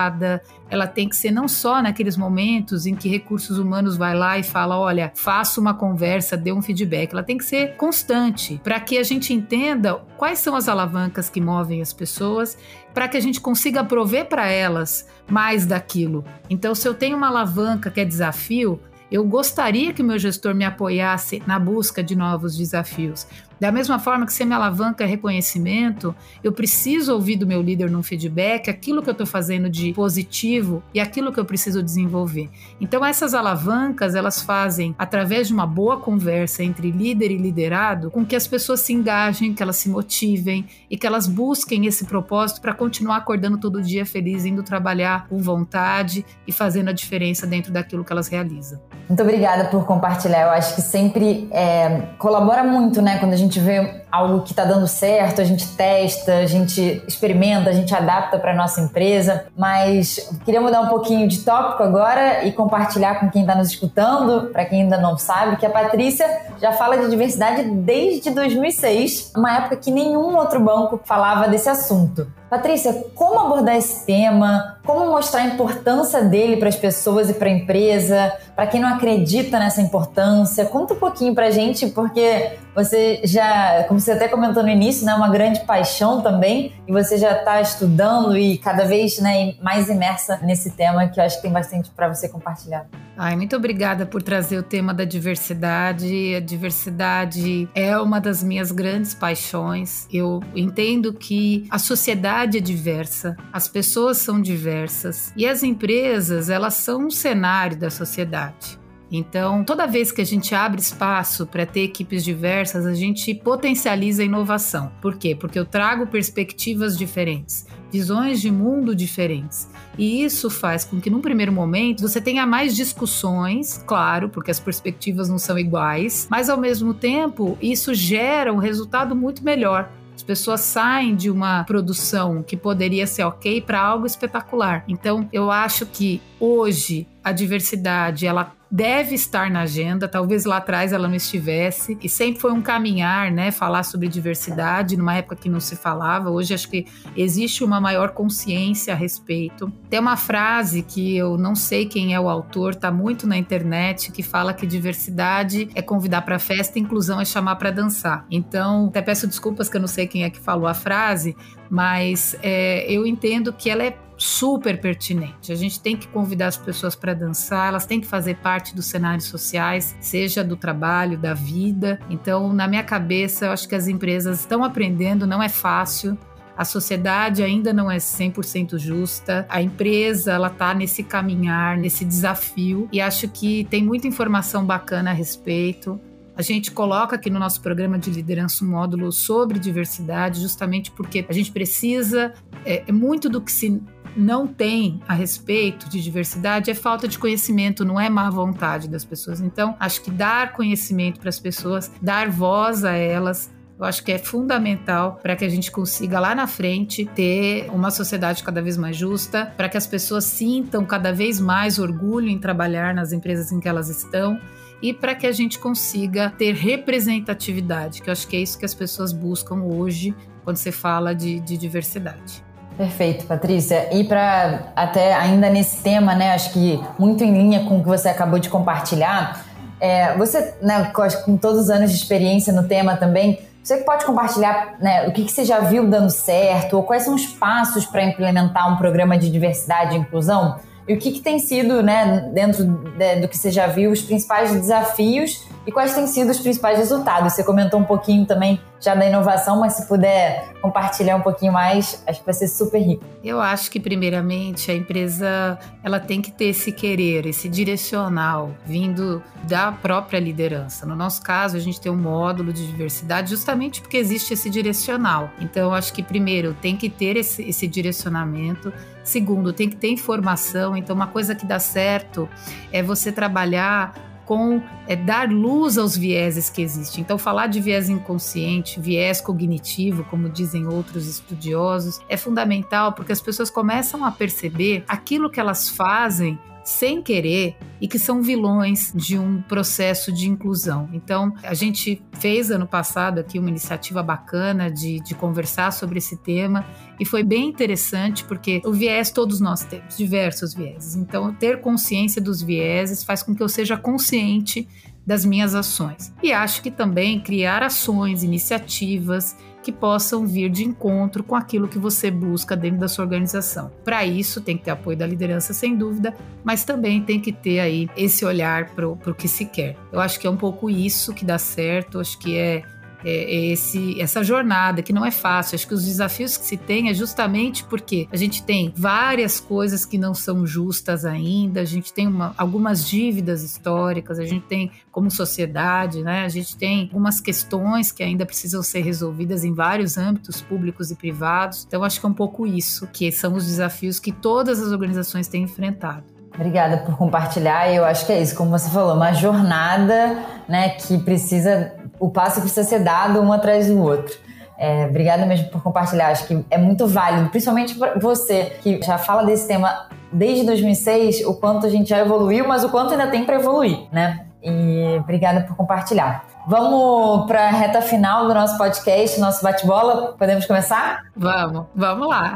ela 0.69 0.87
tem 0.87 1.09
que 1.09 1.15
ser 1.15 1.31
não 1.31 1.47
só 1.47 1.81
naqueles 1.81 2.15
momentos 2.15 2.85
em 2.85 2.95
que 2.95 3.09
recursos 3.09 3.57
humanos 3.57 3.97
vai 3.97 4.15
lá 4.15 4.37
e 4.37 4.43
fala, 4.43 4.77
olha, 4.77 5.11
faça 5.15 5.59
uma 5.59 5.73
conversa, 5.73 6.37
dê 6.37 6.51
um 6.51 6.61
feedback. 6.61 7.11
Ela 7.11 7.23
tem 7.23 7.37
que 7.37 7.45
ser 7.45 7.75
constante 7.75 8.59
para 8.63 8.79
que 8.79 8.97
a 8.97 9.03
gente 9.03 9.33
entenda 9.33 9.95
quais 10.17 10.39
são 10.39 10.55
as 10.55 10.67
alavancas 10.67 11.29
que 11.29 11.41
movem 11.41 11.81
as 11.81 11.91
pessoas, 11.91 12.57
para 12.93 13.07
que 13.07 13.17
a 13.17 13.21
gente 13.21 13.41
consiga 13.41 13.83
prover 13.83 14.25
para 14.25 14.47
elas 14.47 15.07
mais 15.27 15.65
daquilo. 15.65 16.23
Então, 16.49 16.73
se 16.75 16.87
eu 16.87 16.93
tenho 16.93 17.17
uma 17.17 17.27
alavanca 17.27 17.89
que 17.89 17.99
é 17.99 18.05
desafio, 18.05 18.79
eu 19.11 19.23
gostaria 19.23 19.91
que 19.91 20.01
o 20.01 20.05
meu 20.05 20.19
gestor 20.19 20.53
me 20.53 20.63
apoiasse 20.63 21.41
na 21.47 21.57
busca 21.57 22.03
de 22.03 22.15
novos 22.15 22.55
desafios. 22.55 23.25
Da 23.59 23.71
mesma 23.71 23.99
forma 23.99 24.25
que 24.25 24.33
se 24.33 24.45
minha 24.45 24.57
alavanca 24.57 25.05
reconhecimento, 25.05 26.15
eu 26.43 26.51
preciso 26.51 27.13
ouvir 27.13 27.35
do 27.35 27.45
meu 27.45 27.61
líder 27.61 27.89
num 27.89 28.01
feedback 28.01 28.69
aquilo 28.69 29.01
que 29.01 29.09
eu 29.09 29.13
estou 29.13 29.27
fazendo 29.27 29.69
de 29.69 29.93
positivo 29.93 30.81
e 30.93 30.99
aquilo 30.99 31.31
que 31.31 31.39
eu 31.39 31.45
preciso 31.45 31.83
desenvolver. 31.83 32.49
Então 32.79 33.05
essas 33.05 33.33
alavancas 33.33 34.15
elas 34.15 34.41
fazem 34.41 34.95
através 34.97 35.47
de 35.47 35.53
uma 35.53 35.67
boa 35.67 35.97
conversa 35.97 36.63
entre 36.63 36.89
líder 36.89 37.31
e 37.31 37.37
liderado 37.37 38.09
com 38.09 38.25
que 38.25 38.35
as 38.35 38.47
pessoas 38.47 38.79
se 38.79 38.93
engajem, 38.93 39.53
que 39.53 39.61
elas 39.61 39.75
se 39.75 39.89
motivem 39.89 40.65
e 40.89 40.97
que 40.97 41.05
elas 41.05 41.27
busquem 41.27 41.85
esse 41.85 42.05
propósito 42.05 42.61
para 42.61 42.73
continuar 42.73 43.17
acordando 43.17 43.57
todo 43.57 43.81
dia 43.81 44.05
feliz, 44.05 44.45
indo 44.45 44.63
trabalhar 44.63 45.27
com 45.27 45.37
vontade 45.37 46.25
e 46.47 46.51
fazendo 46.51 46.89
a 46.89 46.93
diferença 46.93 47.45
dentro 47.45 47.73
daquilo 47.73 48.03
que 48.03 48.11
elas 48.11 48.27
realizam. 48.27 48.79
Muito 49.07 49.23
obrigada 49.23 49.65
por 49.65 49.85
compartilhar. 49.85 50.43
Eu 50.43 50.51
acho 50.51 50.75
que 50.75 50.81
sempre 50.81 51.47
é, 51.51 52.09
colabora 52.19 52.63
muito, 52.63 53.01
né, 53.01 53.17
quando 53.17 53.33
a 53.33 53.37
gente 53.37 53.48
gente 53.49 53.59
vê 53.59 54.03
algo 54.11 54.41
que 54.41 54.51
está 54.51 54.65
dando 54.65 54.87
certo, 54.87 55.41
a 55.41 55.43
gente 55.43 55.67
testa, 55.75 56.39
a 56.39 56.45
gente 56.45 57.03
experimenta, 57.07 57.69
a 57.69 57.73
gente 57.73 57.93
adapta 57.93 58.37
para 58.39 58.53
nossa 58.53 58.81
empresa. 58.81 59.45
Mas 59.57 60.29
queria 60.45 60.61
mudar 60.61 60.81
um 60.81 60.87
pouquinho 60.87 61.27
de 61.27 61.39
tópico 61.39 61.83
agora 61.83 62.43
e 62.43 62.51
compartilhar 62.51 63.19
com 63.19 63.29
quem 63.29 63.41
está 63.41 63.55
nos 63.55 63.69
escutando, 63.69 64.49
para 64.51 64.65
quem 64.65 64.83
ainda 64.83 64.97
não 64.97 65.17
sabe, 65.17 65.57
que 65.57 65.65
a 65.65 65.69
Patrícia 65.69 66.27
já 66.59 66.71
fala 66.71 66.97
de 66.97 67.09
diversidade 67.09 67.63
desde 67.63 68.31
2006, 68.31 69.33
uma 69.35 69.57
época 69.57 69.77
que 69.77 69.91
nenhum 69.91 70.35
outro 70.35 70.59
banco 70.59 70.99
falava 71.03 71.47
desse 71.47 71.69
assunto. 71.69 72.27
Patrícia, 72.49 73.05
como 73.13 73.39
abordar 73.39 73.75
esse 73.75 74.05
tema? 74.07 74.79
Como 74.83 75.05
mostrar 75.05 75.41
a 75.41 75.45
importância 75.45 76.23
dele 76.23 76.57
para 76.57 76.67
as 76.67 76.75
pessoas 76.75 77.29
e 77.29 77.33
para 77.33 77.47
a 77.47 77.51
empresa? 77.51 78.33
Para 78.55 78.65
quem 78.65 78.81
não 78.81 78.89
acredita 78.89 79.59
nessa 79.59 79.81
importância, 79.81 80.65
conta 80.65 80.95
um 80.95 80.97
pouquinho 80.97 81.35
para 81.35 81.45
a 81.45 81.51
gente, 81.51 81.87
porque 81.87 82.57
você 82.73 83.21
já, 83.23 83.83
como 83.87 83.98
você 83.99 84.11
até 84.11 84.27
comentou 84.27 84.63
no 84.63 84.69
início, 84.69 85.05
né, 85.05 85.13
uma 85.13 85.29
grande 85.29 85.61
paixão 85.61 86.21
também, 86.21 86.73
e 86.87 86.91
você 86.91 87.17
já 87.17 87.31
está 87.31 87.61
estudando 87.61 88.37
e 88.37 88.57
cada 88.57 88.85
vez 88.85 89.19
né, 89.19 89.55
mais 89.61 89.89
imersa 89.89 90.39
nesse 90.43 90.71
tema 90.71 91.07
que 91.07 91.19
eu 91.19 91.23
acho 91.23 91.37
que 91.37 91.41
tem 91.43 91.51
bastante 91.51 91.89
para 91.91 92.07
você 92.07 92.29
compartilhar. 92.29 92.85
Ai, 93.17 93.35
muito 93.35 93.53
obrigada 93.55 94.05
por 94.05 94.23
trazer 94.23 94.57
o 94.57 94.63
tema 94.63 94.93
da 94.93 95.03
diversidade. 95.03 96.33
A 96.35 96.39
diversidade 96.39 97.67
é 97.75 97.97
uma 97.97 98.21
das 98.21 98.41
minhas 98.41 98.71
grandes 98.71 99.13
paixões. 99.13 100.07
Eu 100.11 100.41
entendo 100.55 101.11
que 101.11 101.67
a 101.69 101.77
sociedade 101.77 102.57
é 102.57 102.61
diversa, 102.61 103.35
as 103.51 103.67
pessoas 103.67 104.19
são 104.19 104.41
diversas 104.41 105.33
e 105.35 105.45
as 105.45 105.63
empresas, 105.63 106.49
elas 106.49 106.75
são 106.75 107.07
um 107.07 107.11
cenário 107.11 107.75
da 107.75 107.89
sociedade. 107.89 108.78
Então, 109.11 109.63
toda 109.63 109.87
vez 109.87 110.11
que 110.11 110.21
a 110.21 110.25
gente 110.25 110.53
abre 110.53 110.79
espaço 110.79 111.47
para 111.47 111.65
ter 111.65 111.81
equipes 111.81 112.23
diversas, 112.23 112.85
a 112.85 112.93
gente 112.93 113.33
potencializa 113.33 114.21
a 114.21 114.25
inovação. 114.25 114.91
Por 115.01 115.17
quê? 115.17 115.35
Porque 115.35 115.57
eu 115.57 115.65
trago 115.65 116.05
perspectivas 116.05 116.97
diferentes, 116.97 117.65
visões 117.91 118.39
de 118.39 118.51
mundo 118.51 118.95
diferentes. 118.95 119.67
E 119.97 120.23
isso 120.23 120.49
faz 120.49 120.85
com 120.85 121.01
que, 121.01 121.09
num 121.09 121.21
primeiro 121.21 121.51
momento, 121.51 122.01
você 122.01 122.21
tenha 122.21 122.45
mais 122.45 122.75
discussões, 122.75 123.83
claro, 123.85 124.29
porque 124.29 124.51
as 124.51 124.59
perspectivas 124.59 125.27
não 125.27 125.39
são 125.39 125.57
iguais, 125.57 126.27
mas 126.29 126.49
ao 126.49 126.57
mesmo 126.57 126.93
tempo, 126.93 127.57
isso 127.61 127.93
gera 127.93 128.53
um 128.53 128.57
resultado 128.57 129.15
muito 129.15 129.43
melhor. 129.43 129.91
As 130.19 130.23
pessoas 130.23 130.59
saem 130.59 131.15
de 131.15 131.31
uma 131.31 131.63
produção 131.63 132.43
que 132.43 132.57
poderia 132.57 133.07
ser 133.07 133.23
ok 133.23 133.61
para 133.61 133.79
algo 133.79 134.05
espetacular. 134.05 134.83
Então, 134.85 135.29
eu 135.31 135.49
acho 135.49 135.85
que 135.85 136.21
hoje 136.37 137.07
a 137.23 137.31
diversidade 137.31 138.25
ela 138.25 138.53
deve 138.71 139.15
estar 139.15 139.49
na 139.49 139.61
agenda, 139.61 140.07
talvez 140.07 140.45
lá 140.45 140.57
atrás 140.57 140.93
ela 140.93 141.07
não 141.07 141.15
estivesse, 141.15 141.97
e 142.03 142.07
sempre 142.07 142.39
foi 142.39 142.51
um 142.51 142.61
caminhar, 142.61 143.31
né, 143.31 143.49
falar 143.49 143.81
sobre 143.83 144.07
diversidade 144.07 144.95
numa 144.95 145.15
época 145.15 145.35
que 145.35 145.49
não 145.49 145.59
se 145.59 145.75
falava. 145.75 146.29
Hoje 146.29 146.53
acho 146.53 146.69
que 146.69 146.85
existe 147.17 147.63
uma 147.63 147.81
maior 147.81 148.11
consciência 148.11 148.93
a 148.93 148.95
respeito. 148.95 149.71
Tem 149.89 149.99
uma 149.99 150.15
frase 150.15 150.83
que 150.83 151.17
eu 151.17 151.37
não 151.37 151.55
sei 151.55 151.87
quem 151.87 152.13
é 152.13 152.19
o 152.19 152.29
autor, 152.29 152.75
tá 152.75 152.91
muito 152.91 153.25
na 153.25 153.37
internet, 153.37 154.11
que 154.11 154.21
fala 154.21 154.53
que 154.53 154.67
diversidade 154.67 155.69
é 155.73 155.81
convidar 155.81 156.21
para 156.21 156.37
festa, 156.37 156.77
inclusão 156.77 157.19
é 157.19 157.25
chamar 157.25 157.55
para 157.55 157.71
dançar. 157.71 158.25
Então, 158.29 158.87
até 158.87 159.01
peço 159.01 159.25
desculpas 159.25 159.67
que 159.67 159.77
eu 159.77 159.81
não 159.81 159.87
sei 159.87 160.05
quem 160.05 160.23
é 160.23 160.29
que 160.29 160.39
falou 160.39 160.67
a 160.67 160.75
frase, 160.75 161.35
mas 161.69 162.35
é, 162.43 162.85
eu 162.91 163.05
entendo 163.05 163.51
que 163.51 163.69
ela 163.69 163.83
é 163.83 163.97
super 164.19 164.79
pertinente. 164.79 165.51
A 165.51 165.55
gente 165.55 165.79
tem 165.79 165.95
que 165.95 166.07
convidar 166.07 166.47
as 166.47 166.57
pessoas 166.57 166.95
para 166.95 167.13
dançar, 167.13 167.69
elas 167.69 167.85
têm 167.85 168.01
que 168.01 168.07
fazer 168.07 168.35
parte 168.35 168.75
dos 168.75 168.85
cenários 168.85 169.25
sociais, 169.25 169.95
seja 169.99 170.43
do 170.43 170.55
trabalho, 170.55 171.17
da 171.17 171.33
vida. 171.33 171.99
Então, 172.09 172.51
na 172.53 172.67
minha 172.67 172.83
cabeça, 172.83 173.45
eu 173.45 173.51
acho 173.51 173.67
que 173.67 173.75
as 173.75 173.87
empresas 173.87 174.41
estão 174.41 174.63
aprendendo, 174.63 175.25
não 175.25 175.41
é 175.41 175.49
fácil. 175.49 176.17
A 176.57 176.65
sociedade 176.65 177.41
ainda 177.41 177.71
não 177.71 177.89
é 177.89 177.95
100% 177.95 178.77
justa. 178.77 179.45
A 179.47 179.61
empresa, 179.61 180.33
ela 180.33 180.49
tá 180.49 180.73
nesse 180.73 181.03
caminhar, 181.03 181.77
nesse 181.77 182.03
desafio 182.03 182.89
e 182.91 182.99
acho 182.99 183.29
que 183.29 183.63
tem 183.69 183.81
muita 183.81 184.07
informação 184.07 184.65
bacana 184.65 185.11
a 185.11 185.13
respeito. 185.13 185.97
A 186.35 186.41
gente 186.41 186.71
coloca 186.71 187.17
aqui 187.17 187.29
no 187.29 187.37
nosso 187.37 187.61
programa 187.61 187.99
de 187.99 188.09
liderança 188.09 188.63
um 188.63 188.69
módulo 188.69 189.11
sobre 189.11 189.59
diversidade, 189.59 190.39
justamente 190.39 190.89
porque 190.89 191.25
a 191.27 191.33
gente 191.33 191.51
precisa, 191.51 192.33
é, 192.65 192.83
é 192.87 192.91
muito 192.93 193.29
do 193.29 193.41
que 193.41 193.51
se 193.51 193.81
não 194.19 194.45
tem 194.45 195.01
a 195.07 195.13
respeito 195.13 195.89
de 195.89 196.01
diversidade 196.01 196.69
é 196.69 196.75
falta 196.75 197.07
de 197.07 197.17
conhecimento, 197.17 197.85
não 197.85 197.99
é 197.99 198.09
má 198.09 198.29
vontade 198.29 198.87
das 198.87 199.05
pessoas. 199.05 199.39
Então, 199.41 199.75
acho 199.79 200.01
que 200.01 200.11
dar 200.11 200.53
conhecimento 200.53 201.19
para 201.19 201.29
as 201.29 201.39
pessoas, 201.39 201.91
dar 202.01 202.29
voz 202.29 202.83
a 202.83 202.93
elas, 202.93 203.49
eu 203.79 203.85
acho 203.85 204.03
que 204.03 204.11
é 204.11 204.17
fundamental 204.17 205.17
para 205.23 205.37
que 205.37 205.45
a 205.45 205.49
gente 205.49 205.71
consiga 205.71 206.19
lá 206.19 206.35
na 206.35 206.47
frente 206.47 207.05
ter 207.05 207.69
uma 207.71 207.89
sociedade 207.89 208.43
cada 208.43 208.61
vez 208.61 208.75
mais 208.75 208.97
justa, 208.97 209.53
para 209.55 209.69
que 209.69 209.77
as 209.77 209.87
pessoas 209.87 210.25
sintam 210.25 210.85
cada 210.85 211.13
vez 211.13 211.39
mais 211.39 211.79
orgulho 211.79 212.27
em 212.27 212.37
trabalhar 212.37 212.93
nas 212.93 213.13
empresas 213.13 213.53
em 213.53 213.59
que 213.61 213.69
elas 213.69 213.87
estão 213.87 214.37
e 214.81 214.93
para 214.93 215.15
que 215.15 215.25
a 215.25 215.31
gente 215.31 215.57
consiga 215.59 216.29
ter 216.37 216.53
representatividade, 216.55 218.01
que 218.01 218.09
eu 218.09 218.11
acho 218.11 218.27
que 218.27 218.35
é 218.35 218.41
isso 218.41 218.59
que 218.59 218.65
as 218.65 218.73
pessoas 218.73 219.13
buscam 219.13 219.63
hoje 219.63 220.13
quando 220.43 220.57
você 220.57 220.71
fala 220.71 221.15
de, 221.15 221.39
de 221.39 221.57
diversidade. 221.57 222.48
Perfeito, 222.79 223.25
Patrícia. 223.25 223.93
E 223.93 224.05
para 224.05 224.71
até 224.73 225.13
ainda 225.13 225.49
nesse 225.49 225.83
tema, 225.83 226.15
né, 226.15 226.33
acho 226.33 226.53
que 226.53 226.81
muito 226.97 227.21
em 227.21 227.33
linha 227.33 227.65
com 227.65 227.79
o 227.79 227.83
que 227.83 227.89
você 227.89 228.07
acabou 228.07 228.39
de 228.39 228.47
compartilhar, 228.47 229.43
é, 229.81 230.15
você, 230.15 230.55
né, 230.61 230.89
com 231.25 231.35
todos 231.35 231.63
os 231.63 231.69
anos 231.69 231.91
de 231.91 231.97
experiência 231.97 232.53
no 232.53 232.69
tema 232.69 232.95
também, 232.95 233.37
você 233.61 233.83
pode 233.83 234.05
compartilhar 234.05 234.75
né, 234.79 235.05
o 235.09 235.11
que, 235.11 235.25
que 235.25 235.31
você 235.33 235.43
já 235.43 235.59
viu 235.59 235.89
dando 235.89 236.09
certo 236.09 236.77
ou 236.77 236.83
quais 236.83 237.03
são 237.03 237.15
os 237.15 237.25
passos 237.25 237.85
para 237.85 238.01
implementar 238.01 238.73
um 238.73 238.77
programa 238.77 239.17
de 239.17 239.29
diversidade 239.29 239.93
e 239.93 239.99
inclusão? 239.99 240.55
E 240.89 240.93
o 240.95 240.97
que, 240.97 241.11
que 241.11 241.21
tem 241.21 241.37
sido, 241.37 241.83
né, 241.83 242.31
dentro 242.33 242.65
de, 242.65 243.21
do 243.21 243.27
que 243.27 243.37
você 243.37 243.51
já 243.51 243.67
viu, 243.67 243.91
os 243.91 244.01
principais 244.01 244.51
desafios 244.51 245.47
e 245.67 245.71
quais 245.71 245.93
têm 245.93 246.07
sido 246.07 246.31
os 246.31 246.39
principais 246.39 246.79
resultados. 246.79 247.31
Você 247.31 247.43
comentou 247.43 247.79
um 247.79 247.83
pouquinho 247.83 248.25
também 248.25 248.59
já 248.79 248.95
da 248.95 249.05
inovação, 249.05 249.59
mas 249.59 249.73
se 249.73 249.87
puder 249.87 250.51
compartilhar 250.63 251.15
um 251.15 251.21
pouquinho 251.21 251.53
mais, 251.53 252.01
acho 252.07 252.19
que 252.21 252.25
vai 252.25 252.33
ser 252.33 252.47
super 252.47 252.79
rico. 252.79 253.03
Eu 253.23 253.39
acho 253.39 253.69
que 253.69 253.79
primeiramente 253.79 254.71
a 254.71 254.73
empresa 254.73 255.59
ela 255.83 255.99
tem 255.99 256.23
que 256.23 256.31
ter 256.31 256.45
esse 256.45 256.71
querer, 256.71 257.27
esse 257.27 257.47
direcional 257.47 258.51
vindo 258.65 259.21
da 259.43 259.71
própria 259.71 260.19
liderança. 260.19 260.87
No 260.87 260.95
nosso 260.95 261.21
caso, 261.21 261.55
a 261.55 261.59
gente 261.59 261.79
tem 261.79 261.91
um 261.91 261.97
módulo 261.97 262.51
de 262.51 262.65
diversidade 262.65 263.29
justamente 263.29 263.79
porque 263.79 263.97
existe 263.97 264.33
esse 264.33 264.49
direcional. 264.49 265.29
Então, 265.39 265.71
acho 265.71 265.93
que 265.93 266.01
primeiro 266.01 266.55
tem 266.59 266.75
que 266.75 266.89
ter 266.89 267.15
esse, 267.15 267.47
esse 267.47 267.67
direcionamento. 267.67 268.73
Segundo, 269.09 269.51
tem 269.51 269.67
que 269.67 269.75
ter 269.75 269.89
informação. 269.89 270.77
Então, 270.77 270.95
uma 270.95 271.07
coisa 271.07 271.33
que 271.33 271.43
dá 271.43 271.57
certo 271.57 272.29
é 272.71 272.83
você 272.83 273.11
trabalhar 273.11 273.95
com 274.23 274.61
é, 274.87 274.95
dar 274.95 275.31
luz 275.31 275.79
aos 275.79 275.97
vieses 275.97 276.47
que 276.47 276.61
existem. 276.61 277.01
Então, 277.01 277.17
falar 277.17 277.47
de 277.47 277.59
viés 277.59 277.89
inconsciente, 277.89 278.79
viés 278.79 279.19
cognitivo, 279.19 280.03
como 280.03 280.29
dizem 280.29 280.67
outros 280.67 281.07
estudiosos, 281.07 281.99
é 282.07 282.15
fundamental 282.15 282.93
porque 282.93 283.11
as 283.11 283.19
pessoas 283.19 283.49
começam 283.49 284.05
a 284.05 284.11
perceber 284.11 284.83
aquilo 284.87 285.27
que 285.27 285.39
elas 285.39 285.69
fazem 285.69 286.37
sem 286.69 287.01
querer 287.01 287.57
e 287.81 287.87
que 287.87 287.97
são 287.97 288.21
vilões 288.21 288.93
de 288.93 289.17
um 289.17 289.41
processo 289.41 290.11
de 290.11 290.29
inclusão. 290.29 290.87
Então, 290.93 291.33
a 291.41 291.55
gente 291.55 291.99
fez 292.19 292.51
ano 292.51 292.67
passado 292.67 293.19
aqui 293.19 293.39
uma 293.39 293.49
iniciativa 293.49 294.03
bacana 294.03 294.69
de, 294.69 294.99
de 294.99 295.15
conversar 295.15 295.71
sobre 295.71 295.97
esse 295.97 296.15
tema 296.17 296.63
e 296.99 297.05
foi 297.05 297.23
bem 297.23 297.49
interessante 297.49 298.23
porque 298.23 298.61
o 298.63 298.71
viés 298.71 299.09
todos 299.09 299.39
nós 299.39 299.63
temos, 299.63 299.97
diversos 299.97 300.53
vieses. 300.53 300.95
Então, 300.95 301.33
ter 301.33 301.59
consciência 301.59 302.21
dos 302.21 302.39
vieses 302.39 303.03
faz 303.03 303.23
com 303.23 303.33
que 303.33 303.41
eu 303.41 303.49
seja 303.49 303.75
consciente 303.75 304.67
das 305.07 305.25
minhas 305.25 305.55
ações. 305.55 306.13
E 306.21 306.31
acho 306.31 306.61
que 306.61 306.69
também 306.69 307.19
criar 307.19 307.63
ações, 307.63 308.21
iniciativas 308.21 309.35
que 309.61 309.71
possam 309.71 310.25
vir 310.25 310.49
de 310.49 310.63
encontro 310.63 311.23
com 311.23 311.35
aquilo 311.35 311.67
que 311.67 311.77
você 311.77 312.09
busca 312.09 312.55
dentro 312.55 312.79
da 312.79 312.87
sua 312.87 313.03
organização. 313.03 313.71
Para 313.83 314.05
isso, 314.05 314.41
tem 314.41 314.57
que 314.57 314.63
ter 314.63 314.71
apoio 314.71 314.97
da 314.97 315.05
liderança, 315.05 315.53
sem 315.53 315.75
dúvida, 315.75 316.15
mas 316.43 316.63
também 316.63 317.01
tem 317.01 317.19
que 317.19 317.31
ter 317.31 317.59
aí 317.59 317.89
esse 317.95 318.23
olhar 318.25 318.69
para 318.69 318.87
o 318.87 319.15
que 319.15 319.27
se 319.27 319.45
quer. 319.45 319.75
Eu 319.91 319.99
acho 319.99 320.19
que 320.19 320.27
é 320.27 320.29
um 320.29 320.37
pouco 320.37 320.69
isso 320.69 321.13
que 321.13 321.25
dá 321.25 321.37
certo, 321.37 321.99
acho 321.99 322.17
que 322.19 322.37
é 322.37 322.63
é, 323.03 323.11
é, 323.11 323.45
esse, 323.53 323.99
essa 324.01 324.23
jornada 324.23 324.81
que 324.81 324.93
não 324.93 325.05
é 325.05 325.11
fácil. 325.11 325.55
Acho 325.55 325.67
que 325.67 325.73
os 325.73 325.85
desafios 325.85 326.37
que 326.37 326.45
se 326.45 326.57
tem 326.57 326.89
é 326.89 326.93
justamente 326.93 327.63
porque 327.63 328.07
a 328.11 328.17
gente 328.17 328.43
tem 328.43 328.73
várias 328.75 329.39
coisas 329.39 329.85
que 329.85 329.97
não 329.97 330.13
são 330.13 330.45
justas 330.45 331.05
ainda, 331.05 331.61
a 331.61 331.65
gente 331.65 331.93
tem 331.93 332.07
uma, 332.07 332.33
algumas 332.37 332.87
dívidas 332.87 333.43
históricas, 333.43 334.19
a 334.19 334.25
gente 334.25 334.45
tem 334.45 334.71
como 334.91 335.09
sociedade, 335.09 336.03
né? 336.03 336.25
A 336.25 336.29
gente 336.29 336.57
tem 336.57 336.83
algumas 336.83 337.19
questões 337.21 337.91
que 337.91 338.03
ainda 338.03 338.25
precisam 338.25 338.61
ser 338.61 338.81
resolvidas 338.81 339.43
em 339.43 339.53
vários 339.53 339.97
âmbitos 339.97 340.41
públicos 340.41 340.91
e 340.91 340.95
privados. 340.95 341.65
Então 341.67 341.83
acho 341.83 341.99
que 341.99 342.05
é 342.05 342.09
um 342.09 342.13
pouco 342.13 342.45
isso 342.45 342.87
que 342.87 343.11
são 343.11 343.33
os 343.33 343.45
desafios 343.45 343.99
que 343.99 344.11
todas 344.11 344.61
as 344.61 344.71
organizações 344.71 345.27
têm 345.27 345.43
enfrentado. 345.43 346.03
Obrigada 346.33 346.77
por 346.77 346.95
compartilhar. 346.95 347.73
Eu 347.73 347.83
acho 347.83 348.05
que 348.05 348.13
é 348.13 348.21
isso, 348.21 348.35
como 348.35 348.49
você 348.49 348.69
falou, 348.69 348.95
uma 348.95 349.11
jornada, 349.11 350.17
né, 350.47 350.69
que 350.69 350.97
precisa 350.97 351.73
o 351.99 352.09
passo 352.09 352.41
precisa 352.41 352.63
ser 352.63 352.79
dado 352.79 353.19
um 353.21 353.31
atrás 353.31 353.67
do 353.67 353.81
outro. 353.81 354.17
É, 354.57 354.85
obrigada 354.85 355.25
mesmo 355.25 355.49
por 355.49 355.63
compartilhar. 355.63 356.09
Acho 356.09 356.27
que 356.27 356.45
é 356.49 356.57
muito 356.57 356.85
válido, 356.85 357.29
principalmente 357.29 357.75
para 357.75 357.97
você 357.97 358.57
que 358.61 358.81
já 358.81 358.97
fala 358.97 359.23
desse 359.23 359.47
tema 359.47 359.87
desde 360.11 360.45
2006, 360.45 361.25
o 361.25 361.35
quanto 361.35 361.65
a 361.65 361.69
gente 361.69 361.89
já 361.89 361.99
evoluiu, 361.99 362.47
mas 362.47 362.63
o 362.63 362.69
quanto 362.69 362.91
ainda 362.91 363.07
tem 363.07 363.23
para 363.23 363.35
evoluir, 363.35 363.87
né? 363.91 364.25
E 364.43 364.97
obrigada 364.99 365.41
por 365.41 365.55
compartilhar. 365.55 366.25
Vamos 366.47 367.25
para 367.27 367.47
a 367.47 367.51
reta 367.51 367.81
final 367.81 368.27
do 368.27 368.33
nosso 368.33 368.57
podcast, 368.57 369.19
nosso 369.19 369.43
bate-bola. 369.43 370.15
Podemos 370.17 370.45
começar? 370.45 371.03
Vamos, 371.15 371.65
vamos 371.75 372.07
lá. 372.07 372.35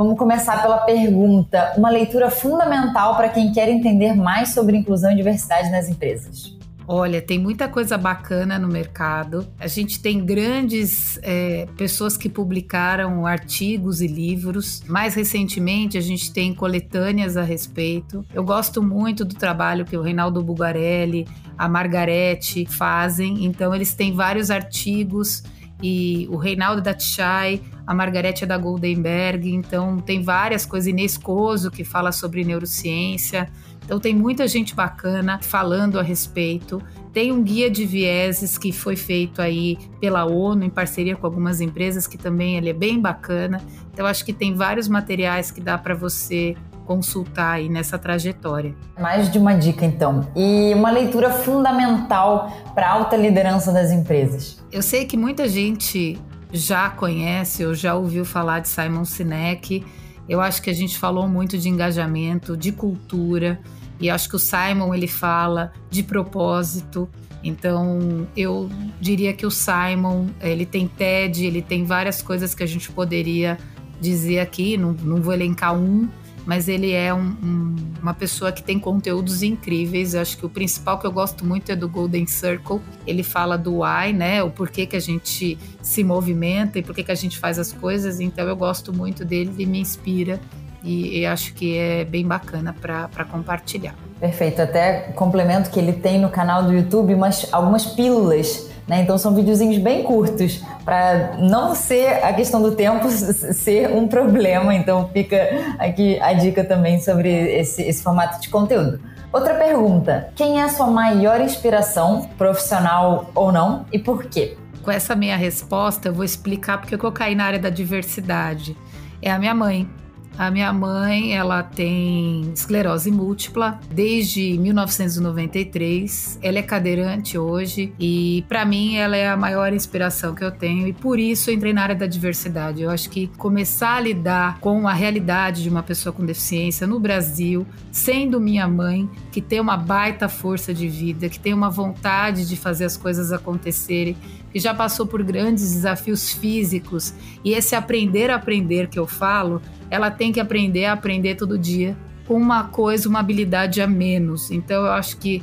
Vamos 0.00 0.16
começar 0.16 0.62
pela 0.62 0.78
pergunta: 0.78 1.74
uma 1.76 1.90
leitura 1.90 2.30
fundamental 2.30 3.16
para 3.16 3.28
quem 3.28 3.52
quer 3.52 3.68
entender 3.68 4.14
mais 4.14 4.54
sobre 4.54 4.74
inclusão 4.74 5.12
e 5.12 5.14
diversidade 5.14 5.70
nas 5.70 5.90
empresas. 5.90 6.56
Olha, 6.88 7.20
tem 7.20 7.38
muita 7.38 7.68
coisa 7.68 7.98
bacana 7.98 8.58
no 8.58 8.66
mercado. 8.66 9.46
A 9.60 9.66
gente 9.66 10.00
tem 10.00 10.24
grandes 10.24 11.20
é, 11.22 11.68
pessoas 11.76 12.16
que 12.16 12.30
publicaram 12.30 13.26
artigos 13.26 14.00
e 14.00 14.06
livros. 14.06 14.82
Mais 14.88 15.14
recentemente, 15.14 15.98
a 15.98 16.00
gente 16.00 16.32
tem 16.32 16.54
coletâneas 16.54 17.36
a 17.36 17.42
respeito. 17.42 18.24
Eu 18.32 18.42
gosto 18.42 18.82
muito 18.82 19.22
do 19.22 19.34
trabalho 19.34 19.84
que 19.84 19.98
o 19.98 20.00
Reinaldo 20.00 20.42
Bugarelli, 20.42 21.28
a 21.58 21.68
Margarete 21.68 22.64
fazem. 22.64 23.44
Então, 23.44 23.74
eles 23.74 23.92
têm 23.92 24.14
vários 24.14 24.50
artigos 24.50 25.42
e 25.82 26.26
o 26.30 26.36
Reinaldo 26.36 26.82
da 26.82 26.94
Tchai, 26.94 27.60
a 27.90 27.94
Margarete 27.94 28.44
é 28.44 28.46
da 28.46 28.56
Goldenberg, 28.56 29.52
então 29.52 29.98
tem 29.98 30.22
várias 30.22 30.64
coisas, 30.64 30.86
Inês 30.86 31.18
Coso, 31.18 31.72
que 31.72 31.82
fala 31.82 32.12
sobre 32.12 32.44
neurociência, 32.44 33.48
então 33.84 33.98
tem 33.98 34.14
muita 34.14 34.46
gente 34.46 34.76
bacana 34.76 35.40
falando 35.42 35.98
a 35.98 36.02
respeito. 36.02 36.80
Tem 37.12 37.32
um 37.32 37.42
guia 37.42 37.68
de 37.68 37.84
vieses 37.84 38.56
que 38.56 38.70
foi 38.70 38.94
feito 38.94 39.42
aí 39.42 39.76
pela 40.00 40.24
ONU 40.24 40.62
em 40.62 40.70
parceria 40.70 41.16
com 41.16 41.26
algumas 41.26 41.60
empresas 41.60 42.06
que 42.06 42.16
também 42.16 42.56
ele 42.56 42.70
é 42.70 42.72
bem 42.72 43.00
bacana. 43.00 43.60
Então 43.92 44.06
acho 44.06 44.24
que 44.24 44.32
tem 44.32 44.54
vários 44.54 44.86
materiais 44.86 45.50
que 45.50 45.60
dá 45.60 45.76
para 45.76 45.92
você 45.92 46.54
consultar 46.86 47.54
aí 47.54 47.68
nessa 47.68 47.98
trajetória. 47.98 48.72
Mais 49.00 49.32
de 49.32 49.36
uma 49.36 49.54
dica 49.54 49.84
então. 49.84 50.28
E 50.36 50.72
uma 50.74 50.92
leitura 50.92 51.30
fundamental 51.30 52.56
para 52.72 52.88
alta 52.88 53.16
liderança 53.16 53.72
das 53.72 53.90
empresas. 53.90 54.62
Eu 54.70 54.80
sei 54.80 55.04
que 55.04 55.16
muita 55.16 55.48
gente 55.48 56.16
já 56.52 56.90
conhece 56.90 57.64
ou 57.64 57.74
já 57.74 57.94
ouviu 57.94 58.24
falar 58.24 58.60
de 58.60 58.68
Simon 58.68 59.04
Sinek. 59.04 59.84
Eu 60.28 60.40
acho 60.40 60.62
que 60.62 60.70
a 60.70 60.72
gente 60.74 60.98
falou 60.98 61.28
muito 61.28 61.58
de 61.58 61.68
engajamento, 61.68 62.56
de 62.56 62.72
cultura, 62.72 63.60
e 64.00 64.08
acho 64.08 64.28
que 64.28 64.36
o 64.36 64.38
Simon 64.38 64.94
ele 64.94 65.08
fala 65.08 65.72
de 65.90 66.02
propósito. 66.02 67.08
Então, 67.42 68.26
eu 68.36 68.68
diria 69.00 69.32
que 69.32 69.46
o 69.46 69.50
Simon, 69.50 70.28
ele 70.40 70.66
tem 70.66 70.86
TED, 70.86 71.46
ele 71.46 71.62
tem 71.62 71.84
várias 71.84 72.22
coisas 72.22 72.54
que 72.54 72.62
a 72.62 72.66
gente 72.66 72.90
poderia 72.92 73.58
dizer 74.00 74.40
aqui, 74.40 74.76
não, 74.76 74.92
não 74.92 75.20
vou 75.20 75.32
elencar 75.32 75.74
um, 75.74 76.08
mas 76.46 76.68
ele 76.68 76.92
é 76.92 77.12
um, 77.12 77.36
um, 77.42 77.76
uma 78.02 78.14
pessoa 78.14 78.50
que 78.52 78.62
tem 78.62 78.78
conteúdos 78.78 79.42
incríveis. 79.42 80.14
Eu 80.14 80.20
acho 80.20 80.36
que 80.36 80.46
o 80.46 80.48
principal 80.48 80.98
que 80.98 81.06
eu 81.06 81.12
gosto 81.12 81.44
muito 81.44 81.70
é 81.70 81.76
do 81.76 81.88
Golden 81.88 82.26
Circle. 82.26 82.80
Ele 83.06 83.22
fala 83.22 83.56
do 83.56 83.82
why, 83.82 84.12
né? 84.12 84.42
O 84.42 84.50
porquê 84.50 84.86
que 84.86 84.96
a 84.96 85.00
gente 85.00 85.58
se 85.82 86.02
movimenta 86.02 86.78
e 86.78 86.82
porquê 86.82 87.04
que 87.04 87.12
a 87.12 87.16
gente 87.16 87.38
faz 87.38 87.58
as 87.58 87.72
coisas. 87.72 88.20
Então 88.20 88.46
eu 88.46 88.56
gosto 88.56 88.92
muito 88.92 89.24
dele, 89.24 89.50
ele 89.54 89.66
me 89.66 89.80
inspira 89.80 90.40
e, 90.82 91.18
e 91.18 91.26
acho 91.26 91.54
que 91.54 91.76
é 91.76 92.04
bem 92.04 92.26
bacana 92.26 92.72
para 92.72 93.24
compartilhar. 93.24 93.94
Perfeito. 94.18 94.62
Até 94.62 95.12
complemento 95.14 95.70
que 95.70 95.78
ele 95.78 95.92
tem 95.92 96.18
no 96.18 96.28
canal 96.28 96.62
do 96.64 96.72
YouTube 96.72 97.14
umas, 97.14 97.46
algumas 97.52 97.86
pílulas 97.86 98.69
né? 98.90 99.02
Então 99.02 99.16
são 99.16 99.32
videozinhos 99.32 99.78
bem 99.78 100.02
curtos 100.02 100.64
para 100.84 101.36
não 101.38 101.76
ser 101.76 102.24
a 102.24 102.32
questão 102.32 102.60
do 102.60 102.72
tempo 102.72 103.08
ser 103.54 103.88
um 103.88 104.08
problema. 104.08 104.74
Então 104.74 105.08
fica 105.12 105.36
aqui 105.78 106.18
a 106.20 106.32
dica 106.32 106.64
também 106.64 107.00
sobre 107.00 107.30
esse, 107.30 107.82
esse 107.82 108.02
formato 108.02 108.40
de 108.40 108.48
conteúdo. 108.48 109.00
Outra 109.32 109.54
pergunta: 109.54 110.32
quem 110.34 110.58
é 110.58 110.64
a 110.64 110.68
sua 110.68 110.88
maior 110.88 111.40
inspiração, 111.40 112.28
profissional 112.36 113.30
ou 113.32 113.52
não, 113.52 113.86
e 113.92 113.98
por 113.98 114.24
quê? 114.24 114.56
Com 114.82 114.90
essa 114.90 115.14
minha 115.14 115.36
resposta, 115.36 116.08
eu 116.08 116.12
vou 116.12 116.24
explicar 116.24 116.80
porque 116.80 116.96
eu 116.96 117.12
caí 117.12 117.36
na 117.36 117.44
área 117.44 117.60
da 117.60 117.70
diversidade. 117.70 118.76
É 119.22 119.30
a 119.30 119.38
minha 119.38 119.54
mãe. 119.54 119.88
A 120.38 120.50
minha 120.50 120.72
mãe, 120.72 121.36
ela 121.36 121.62
tem 121.62 122.50
esclerose 122.54 123.10
múltipla 123.10 123.78
desde 123.92 124.56
1993. 124.58 126.38
Ela 126.42 126.58
é 126.58 126.62
cadeirante 126.62 127.36
hoje 127.36 127.92
e 127.98 128.44
para 128.48 128.64
mim 128.64 128.96
ela 128.96 129.16
é 129.16 129.28
a 129.28 129.36
maior 129.36 129.72
inspiração 129.72 130.34
que 130.34 130.42
eu 130.42 130.50
tenho 130.50 130.86
e 130.88 130.92
por 130.92 131.18
isso 131.18 131.50
eu 131.50 131.54
entrei 131.54 131.72
na 131.72 131.82
área 131.82 131.94
da 131.94 132.06
diversidade. 132.06 132.82
Eu 132.82 132.90
acho 132.90 133.10
que 133.10 133.26
começar 133.36 133.96
a 133.96 134.00
lidar 134.00 134.58
com 134.60 134.88
a 134.88 134.92
realidade 134.92 135.62
de 135.62 135.68
uma 135.68 135.82
pessoa 135.82 136.12
com 136.12 136.24
deficiência 136.24 136.86
no 136.86 136.98
Brasil, 136.98 137.66
sendo 137.92 138.40
minha 138.40 138.66
mãe, 138.66 139.08
que 139.30 139.42
tem 139.42 139.60
uma 139.60 139.76
baita 139.76 140.28
força 140.28 140.72
de 140.72 140.88
vida, 140.88 141.28
que 141.28 141.38
tem 141.38 141.52
uma 141.52 141.68
vontade 141.68 142.48
de 142.48 142.56
fazer 142.56 142.86
as 142.86 142.96
coisas 142.96 143.32
acontecerem, 143.32 144.16
que 144.52 144.58
já 144.58 144.74
passou 144.74 145.06
por 145.06 145.22
grandes 145.22 145.72
desafios 145.72 146.32
físicos 146.32 147.14
e 147.44 147.52
esse 147.52 147.74
aprender 147.74 148.30
a 148.30 148.36
aprender 148.36 148.88
que 148.88 148.98
eu 148.98 149.06
falo 149.06 149.62
ela 149.90 150.10
tem 150.10 150.32
que 150.32 150.38
aprender 150.38 150.84
a 150.84 150.92
aprender 150.92 151.34
todo 151.34 151.58
dia 151.58 151.96
com 152.26 152.34
uma 152.34 152.64
coisa, 152.64 153.08
uma 153.08 153.18
habilidade 153.18 153.82
a 153.82 153.86
menos. 153.86 154.50
Então 154.50 154.84
eu 154.84 154.92
acho 154.92 155.16
que 155.16 155.42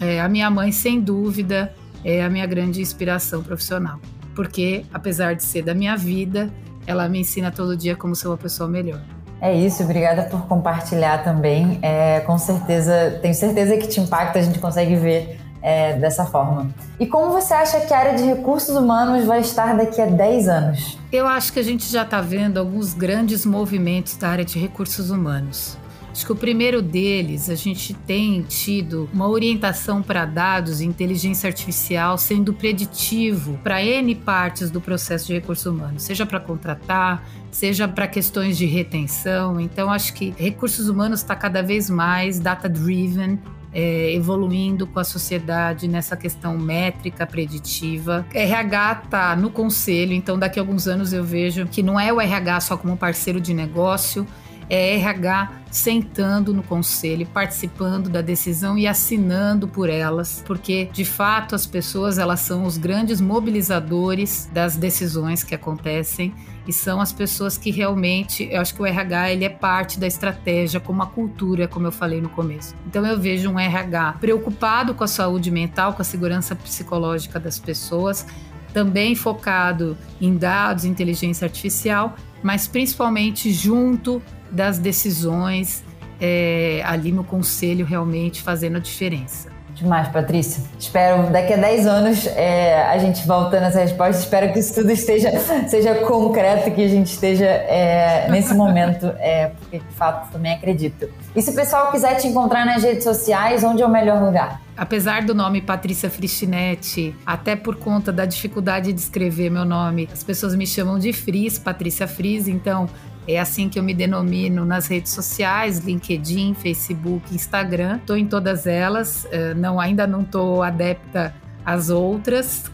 é, 0.00 0.20
a 0.20 0.28
minha 0.28 0.50
mãe, 0.50 0.72
sem 0.72 1.00
dúvida, 1.00 1.72
é 2.02 2.24
a 2.24 2.30
minha 2.30 2.46
grande 2.46 2.80
inspiração 2.80 3.42
profissional. 3.42 4.00
Porque, 4.34 4.84
apesar 4.92 5.34
de 5.34 5.44
ser 5.44 5.62
da 5.62 5.74
minha 5.74 5.96
vida, 5.96 6.50
ela 6.86 7.08
me 7.08 7.20
ensina 7.20 7.50
todo 7.50 7.76
dia 7.76 7.94
como 7.94 8.16
ser 8.16 8.28
uma 8.28 8.36
pessoa 8.36 8.68
melhor. 8.68 9.00
É 9.40 9.54
isso, 9.54 9.82
obrigada 9.82 10.22
por 10.22 10.46
compartilhar 10.46 11.22
também. 11.22 11.78
É, 11.82 12.20
com 12.20 12.38
certeza, 12.38 13.18
tenho 13.20 13.34
certeza 13.34 13.76
que 13.76 13.86
te 13.86 14.00
impacta, 14.00 14.38
a 14.38 14.42
gente 14.42 14.58
consegue 14.58 14.96
ver 14.96 15.38
é, 15.64 15.94
dessa 15.94 16.26
forma. 16.26 16.68
E 17.00 17.06
como 17.06 17.32
você 17.32 17.54
acha 17.54 17.80
que 17.80 17.94
a 17.94 17.98
área 17.98 18.14
de 18.14 18.22
recursos 18.22 18.76
humanos 18.76 19.24
vai 19.24 19.40
estar 19.40 19.74
daqui 19.74 19.98
a 19.98 20.04
10 20.04 20.46
anos? 20.46 20.98
Eu 21.10 21.26
acho 21.26 21.54
que 21.54 21.58
a 21.58 21.62
gente 21.62 21.90
já 21.90 22.02
está 22.02 22.20
vendo 22.20 22.58
alguns 22.58 22.92
grandes 22.92 23.46
movimentos 23.46 24.14
da 24.16 24.28
área 24.28 24.44
de 24.44 24.58
recursos 24.58 25.08
humanos. 25.08 25.78
Acho 26.12 26.26
que 26.26 26.32
o 26.32 26.36
primeiro 26.36 26.80
deles, 26.80 27.50
a 27.50 27.56
gente 27.56 27.92
tem 27.92 28.42
tido 28.42 29.08
uma 29.12 29.26
orientação 29.26 30.00
para 30.00 30.24
dados 30.24 30.80
e 30.80 30.84
inteligência 30.84 31.48
artificial 31.48 32.16
sendo 32.18 32.52
preditivo 32.52 33.58
para 33.64 33.82
N 33.82 34.14
partes 34.14 34.70
do 34.70 34.80
processo 34.80 35.26
de 35.26 35.32
recursos 35.32 35.66
humanos, 35.66 36.04
seja 36.04 36.24
para 36.24 36.38
contratar, 36.38 37.26
seja 37.50 37.88
para 37.88 38.06
questões 38.06 38.56
de 38.56 38.66
retenção. 38.66 39.58
Então, 39.58 39.90
acho 39.90 40.14
que 40.14 40.32
recursos 40.36 40.88
humanos 40.88 41.20
está 41.20 41.34
cada 41.34 41.62
vez 41.62 41.90
mais 41.90 42.38
data-driven 42.38 43.40
é, 43.74 44.14
evoluindo 44.14 44.86
com 44.86 45.00
a 45.00 45.04
sociedade 45.04 45.88
nessa 45.88 46.16
questão 46.16 46.56
métrica 46.56 47.26
preditiva. 47.26 48.24
RH 48.32 49.02
está 49.04 49.36
no 49.36 49.50
conselho, 49.50 50.12
então 50.12 50.38
daqui 50.38 50.60
a 50.60 50.62
alguns 50.62 50.86
anos 50.86 51.12
eu 51.12 51.24
vejo 51.24 51.66
que 51.66 51.82
não 51.82 51.98
é 51.98 52.12
o 52.12 52.20
RH 52.20 52.60
só 52.60 52.76
como 52.76 52.96
parceiro 52.96 53.40
de 53.40 53.52
negócio, 53.52 54.24
é 54.70 54.94
RH 54.94 55.52
sentando 55.70 56.54
no 56.54 56.62
conselho, 56.62 57.26
participando 57.26 58.08
da 58.08 58.20
decisão 58.20 58.78
e 58.78 58.86
assinando 58.86 59.66
por 59.66 59.90
elas, 59.90 60.42
porque 60.46 60.88
de 60.92 61.04
fato 61.04 61.54
as 61.54 61.66
pessoas 61.66 62.16
elas 62.16 62.40
são 62.40 62.64
os 62.64 62.78
grandes 62.78 63.20
mobilizadores 63.20 64.48
das 64.52 64.76
decisões 64.76 65.42
que 65.42 65.54
acontecem 65.54 66.32
e 66.66 66.72
são 66.72 67.00
as 67.00 67.12
pessoas 67.12 67.58
que 67.58 67.70
realmente, 67.70 68.48
eu 68.50 68.60
acho 68.60 68.74
que 68.74 68.80
o 68.80 68.86
RH 68.86 69.32
ele 69.32 69.44
é 69.44 69.48
parte 69.48 69.98
da 69.98 70.06
estratégia, 70.06 70.80
como 70.80 71.02
a 71.02 71.06
cultura, 71.06 71.68
como 71.68 71.86
eu 71.86 71.92
falei 71.92 72.20
no 72.20 72.28
começo. 72.28 72.74
Então 72.86 73.04
eu 73.06 73.18
vejo 73.18 73.50
um 73.50 73.58
RH 73.58 74.16
preocupado 74.20 74.94
com 74.94 75.04
a 75.04 75.08
saúde 75.08 75.50
mental, 75.50 75.92
com 75.92 76.02
a 76.02 76.04
segurança 76.04 76.56
psicológica 76.56 77.38
das 77.38 77.58
pessoas, 77.58 78.26
também 78.72 79.14
focado 79.14 79.96
em 80.20 80.36
dados, 80.36 80.84
inteligência 80.84 81.44
artificial, 81.44 82.16
mas 82.42 82.66
principalmente 82.66 83.52
junto 83.52 84.22
das 84.50 84.78
decisões 84.78 85.84
é, 86.20 86.82
ali 86.84 87.12
no 87.12 87.24
conselho 87.24 87.84
realmente 87.84 88.42
fazendo 88.42 88.76
a 88.76 88.80
diferença. 88.80 89.53
Demais, 89.74 90.08
Patrícia. 90.08 90.62
Espero 90.78 91.30
daqui 91.30 91.52
a 91.52 91.56
10 91.56 91.86
anos 91.86 92.26
é, 92.28 92.84
a 92.84 92.96
gente 92.98 93.26
voltando 93.26 93.64
essa 93.64 93.80
resposta. 93.80 94.22
Espero 94.22 94.52
que 94.52 94.60
isso 94.60 94.74
tudo 94.74 94.90
esteja 94.92 95.30
seja 95.68 95.94
concreto, 95.96 96.70
que 96.70 96.84
a 96.84 96.88
gente 96.88 97.08
esteja 97.08 97.46
é, 97.46 98.28
nesse 98.30 98.54
momento, 98.54 99.06
é, 99.18 99.48
porque 99.58 99.78
de 99.78 99.94
fato 99.94 100.30
também 100.32 100.52
acredito. 100.52 101.08
E 101.34 101.42
se 101.42 101.50
o 101.50 101.54
pessoal 101.54 101.90
quiser 101.90 102.14
te 102.16 102.28
encontrar 102.28 102.64
nas 102.64 102.82
redes 102.82 103.02
sociais, 103.02 103.64
onde 103.64 103.82
é 103.82 103.86
o 103.86 103.90
melhor 103.90 104.22
lugar? 104.22 104.62
Apesar 104.76 105.22
do 105.22 105.34
nome 105.34 105.60
Patrícia 105.60 106.10
Fristinetti, 106.10 107.14
até 107.26 107.54
por 107.56 107.76
conta 107.76 108.12
da 108.12 108.24
dificuldade 108.24 108.92
de 108.92 109.00
escrever 109.00 109.50
meu 109.50 109.64
nome, 109.64 110.08
as 110.12 110.22
pessoas 110.22 110.54
me 110.54 110.66
chamam 110.66 110.98
de 110.98 111.12
Fris, 111.12 111.58
Patrícia 111.58 112.08
Fris, 112.08 112.48
então 112.48 112.88
é 113.26 113.38
assim 113.38 113.68
que 113.68 113.78
eu 113.78 113.82
me 113.82 113.94
denomino 113.94 114.64
nas 114.64 114.86
redes 114.86 115.12
sociais, 115.12 115.78
LinkedIn, 115.78 116.54
Facebook, 116.54 117.34
Instagram. 117.34 117.96
Estou 117.96 118.16
em 118.16 118.26
todas 118.26 118.66
elas. 118.66 119.26
É, 119.30 119.54
não, 119.54 119.80
ainda 119.80 120.06
não 120.06 120.20
estou 120.20 120.62
adepta 120.62 121.34
às 121.64 121.88
outras. 121.88 122.70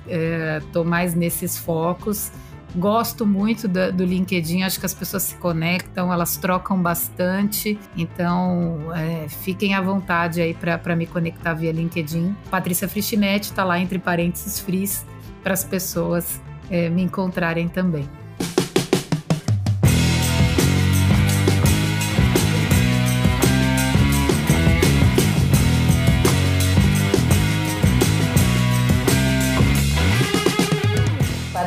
Estou 0.61 0.85
é, 0.85 0.87
mais 0.87 1.15
nesses 1.15 1.57
focos. 1.57 2.33
Gosto 2.75 3.27
muito 3.27 3.67
do, 3.67 3.93
do, 3.93 4.05
LinkedIn, 4.05 4.63
acho 4.63 4.79
que 4.79 4.87
as 4.87 4.95
pessoas 4.95 5.25
se 5.25 5.35
conectam, 5.37 6.13
elas 6.13 6.37
trocam 6.37 6.81
bastante, 6.81 7.77
então 7.97 8.93
é, 8.95 9.29
fiquem 9.29 9.75
à 9.75 9.81
vontade 9.81 10.41
aí 10.41 10.55
para 10.55 10.95
me 10.95 11.05
conectar 11.05 11.53
via 11.53 11.73
LinkedIn. 11.73 12.33
Patrícia 12.49 12.89
Fristinetti 12.89 13.51
está 13.51 13.65
lá 13.65 13.81
entre 13.81 13.99
parênteses 13.99 14.61
Fris 14.61 15.05
para 15.43 15.53
as 15.53 15.65
pessoas 15.65 16.41
é, 16.71 16.89
me 16.89 17.03
encontrarem 17.03 17.67
também. 17.69 18.09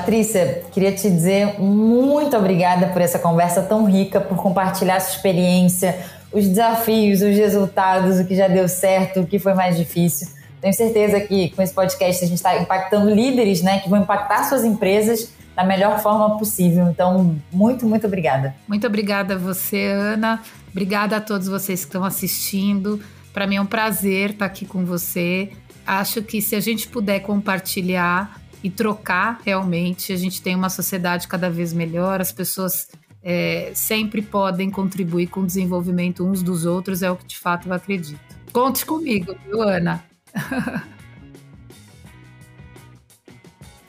Patrícia, 0.03 0.63
queria 0.73 0.91
te 0.91 1.09
dizer 1.09 1.57
muito 1.61 2.35
obrigada 2.35 2.87
por 2.87 3.01
essa 3.01 3.17
conversa 3.17 3.61
tão 3.61 3.85
rica, 3.85 4.19
por 4.19 4.37
compartilhar 4.37 4.99
sua 4.99 5.15
experiência, 5.15 5.97
os 6.29 6.45
desafios, 6.45 7.21
os 7.21 7.33
resultados, 7.33 8.19
o 8.19 8.25
que 8.25 8.35
já 8.35 8.49
deu 8.49 8.67
certo, 8.67 9.21
o 9.21 9.25
que 9.25 9.39
foi 9.39 9.53
mais 9.53 9.77
difícil. 9.77 10.27
Tenho 10.59 10.73
certeza 10.73 11.21
que 11.21 11.51
com 11.51 11.61
esse 11.61 11.73
podcast 11.73 12.21
a 12.21 12.27
gente 12.27 12.35
está 12.35 12.57
impactando 12.57 13.15
líderes, 13.15 13.61
né, 13.61 13.79
que 13.79 13.89
vão 13.89 14.01
impactar 14.01 14.43
suas 14.43 14.65
empresas 14.65 15.31
da 15.55 15.63
melhor 15.63 15.97
forma 16.01 16.37
possível. 16.37 16.89
Então, 16.89 17.37
muito, 17.49 17.85
muito 17.85 18.05
obrigada. 18.05 18.53
Muito 18.67 18.85
obrigada 18.85 19.35
a 19.35 19.37
você, 19.37 19.85
Ana. 19.85 20.41
Obrigada 20.69 21.15
a 21.15 21.21
todos 21.21 21.47
vocês 21.47 21.79
que 21.79 21.87
estão 21.87 22.03
assistindo. 22.03 22.99
Para 23.33 23.47
mim 23.47 23.55
é 23.55 23.61
um 23.61 23.65
prazer 23.65 24.31
estar 24.31 24.47
aqui 24.47 24.65
com 24.65 24.83
você. 24.83 25.49
Acho 25.87 26.21
que 26.21 26.41
se 26.41 26.57
a 26.57 26.59
gente 26.59 26.89
puder 26.89 27.21
compartilhar 27.21 28.42
e 28.63 28.69
trocar 28.69 29.41
realmente. 29.43 30.13
A 30.13 30.17
gente 30.17 30.41
tem 30.41 30.55
uma 30.55 30.69
sociedade 30.69 31.27
cada 31.27 31.49
vez 31.49 31.73
melhor, 31.73 32.21
as 32.21 32.31
pessoas 32.31 32.87
é, 33.21 33.71
sempre 33.75 34.21
podem 34.21 34.69
contribuir 34.71 35.27
com 35.27 35.41
o 35.41 35.45
desenvolvimento 35.45 36.25
uns 36.25 36.41
dos 36.41 36.65
outros, 36.65 37.03
é 37.03 37.11
o 37.11 37.15
que 37.15 37.25
de 37.25 37.37
fato 37.37 37.67
eu 37.67 37.73
acredito. 37.73 38.19
Conte 38.51 38.85
comigo, 38.85 39.35
viu, 39.45 39.61
Ana? 39.61 40.03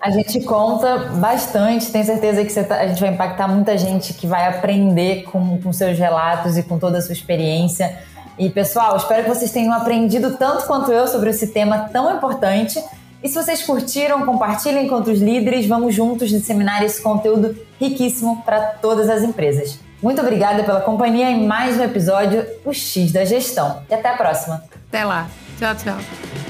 A 0.01 0.11
gente 0.11 0.39
conta 0.43 0.99
bastante, 1.15 1.91
tenho 1.91 2.05
certeza 2.05 2.45
que 2.45 2.53
tá, 2.65 2.77
a 2.77 2.87
gente 2.89 3.01
vai 3.01 3.09
impactar 3.09 3.49
muita 3.49 3.79
gente 3.79 4.13
que 4.13 4.27
vai 4.27 4.47
aprender 4.47 5.23
com, 5.23 5.59
com 5.63 5.73
seus 5.73 5.99
relatos 5.99 6.59
e 6.59 6.63
com 6.63 6.79
toda 6.79 6.99
a 6.99 7.01
sua 7.01 7.15
experiência. 7.15 7.99
E 8.39 8.51
pessoal, 8.51 8.99
espero 8.99 9.23
que 9.23 9.31
vocês 9.31 9.51
tenham 9.51 9.73
aprendido 9.73 10.37
tanto 10.37 10.67
quanto 10.67 10.93
eu 10.93 11.09
sobre 11.09 11.31
esse 11.31 11.55
tema 11.55 11.89
tão 11.91 12.15
importante. 12.15 12.79
E 13.25 13.29
se 13.29 13.43
vocês 13.43 13.63
curtiram, 13.63 14.27
compartilhem 14.27 14.87
com 14.87 14.97
outros 14.97 15.19
líderes. 15.19 15.65
Vamos 15.65 15.95
juntos 15.95 16.29
disseminar 16.29 16.85
esse 16.85 17.01
conteúdo 17.01 17.57
riquíssimo 17.81 18.43
para 18.45 18.61
todas 18.61 19.09
as 19.09 19.23
empresas. 19.23 19.81
Muito 20.03 20.21
obrigada 20.21 20.63
pela 20.63 20.83
companhia 20.83 21.31
em 21.31 21.47
mais 21.47 21.79
um 21.79 21.83
episódio, 21.83 22.47
o 22.67 22.75
X 22.75 23.13
da 23.13 23.25
Gestão. 23.25 23.83
E 23.89 23.95
até 23.95 24.11
a 24.11 24.17
próxima. 24.19 24.63
Até 24.89 25.07
lá. 25.07 25.27
Tchau, 25.59 25.75
tchau. 25.75 26.44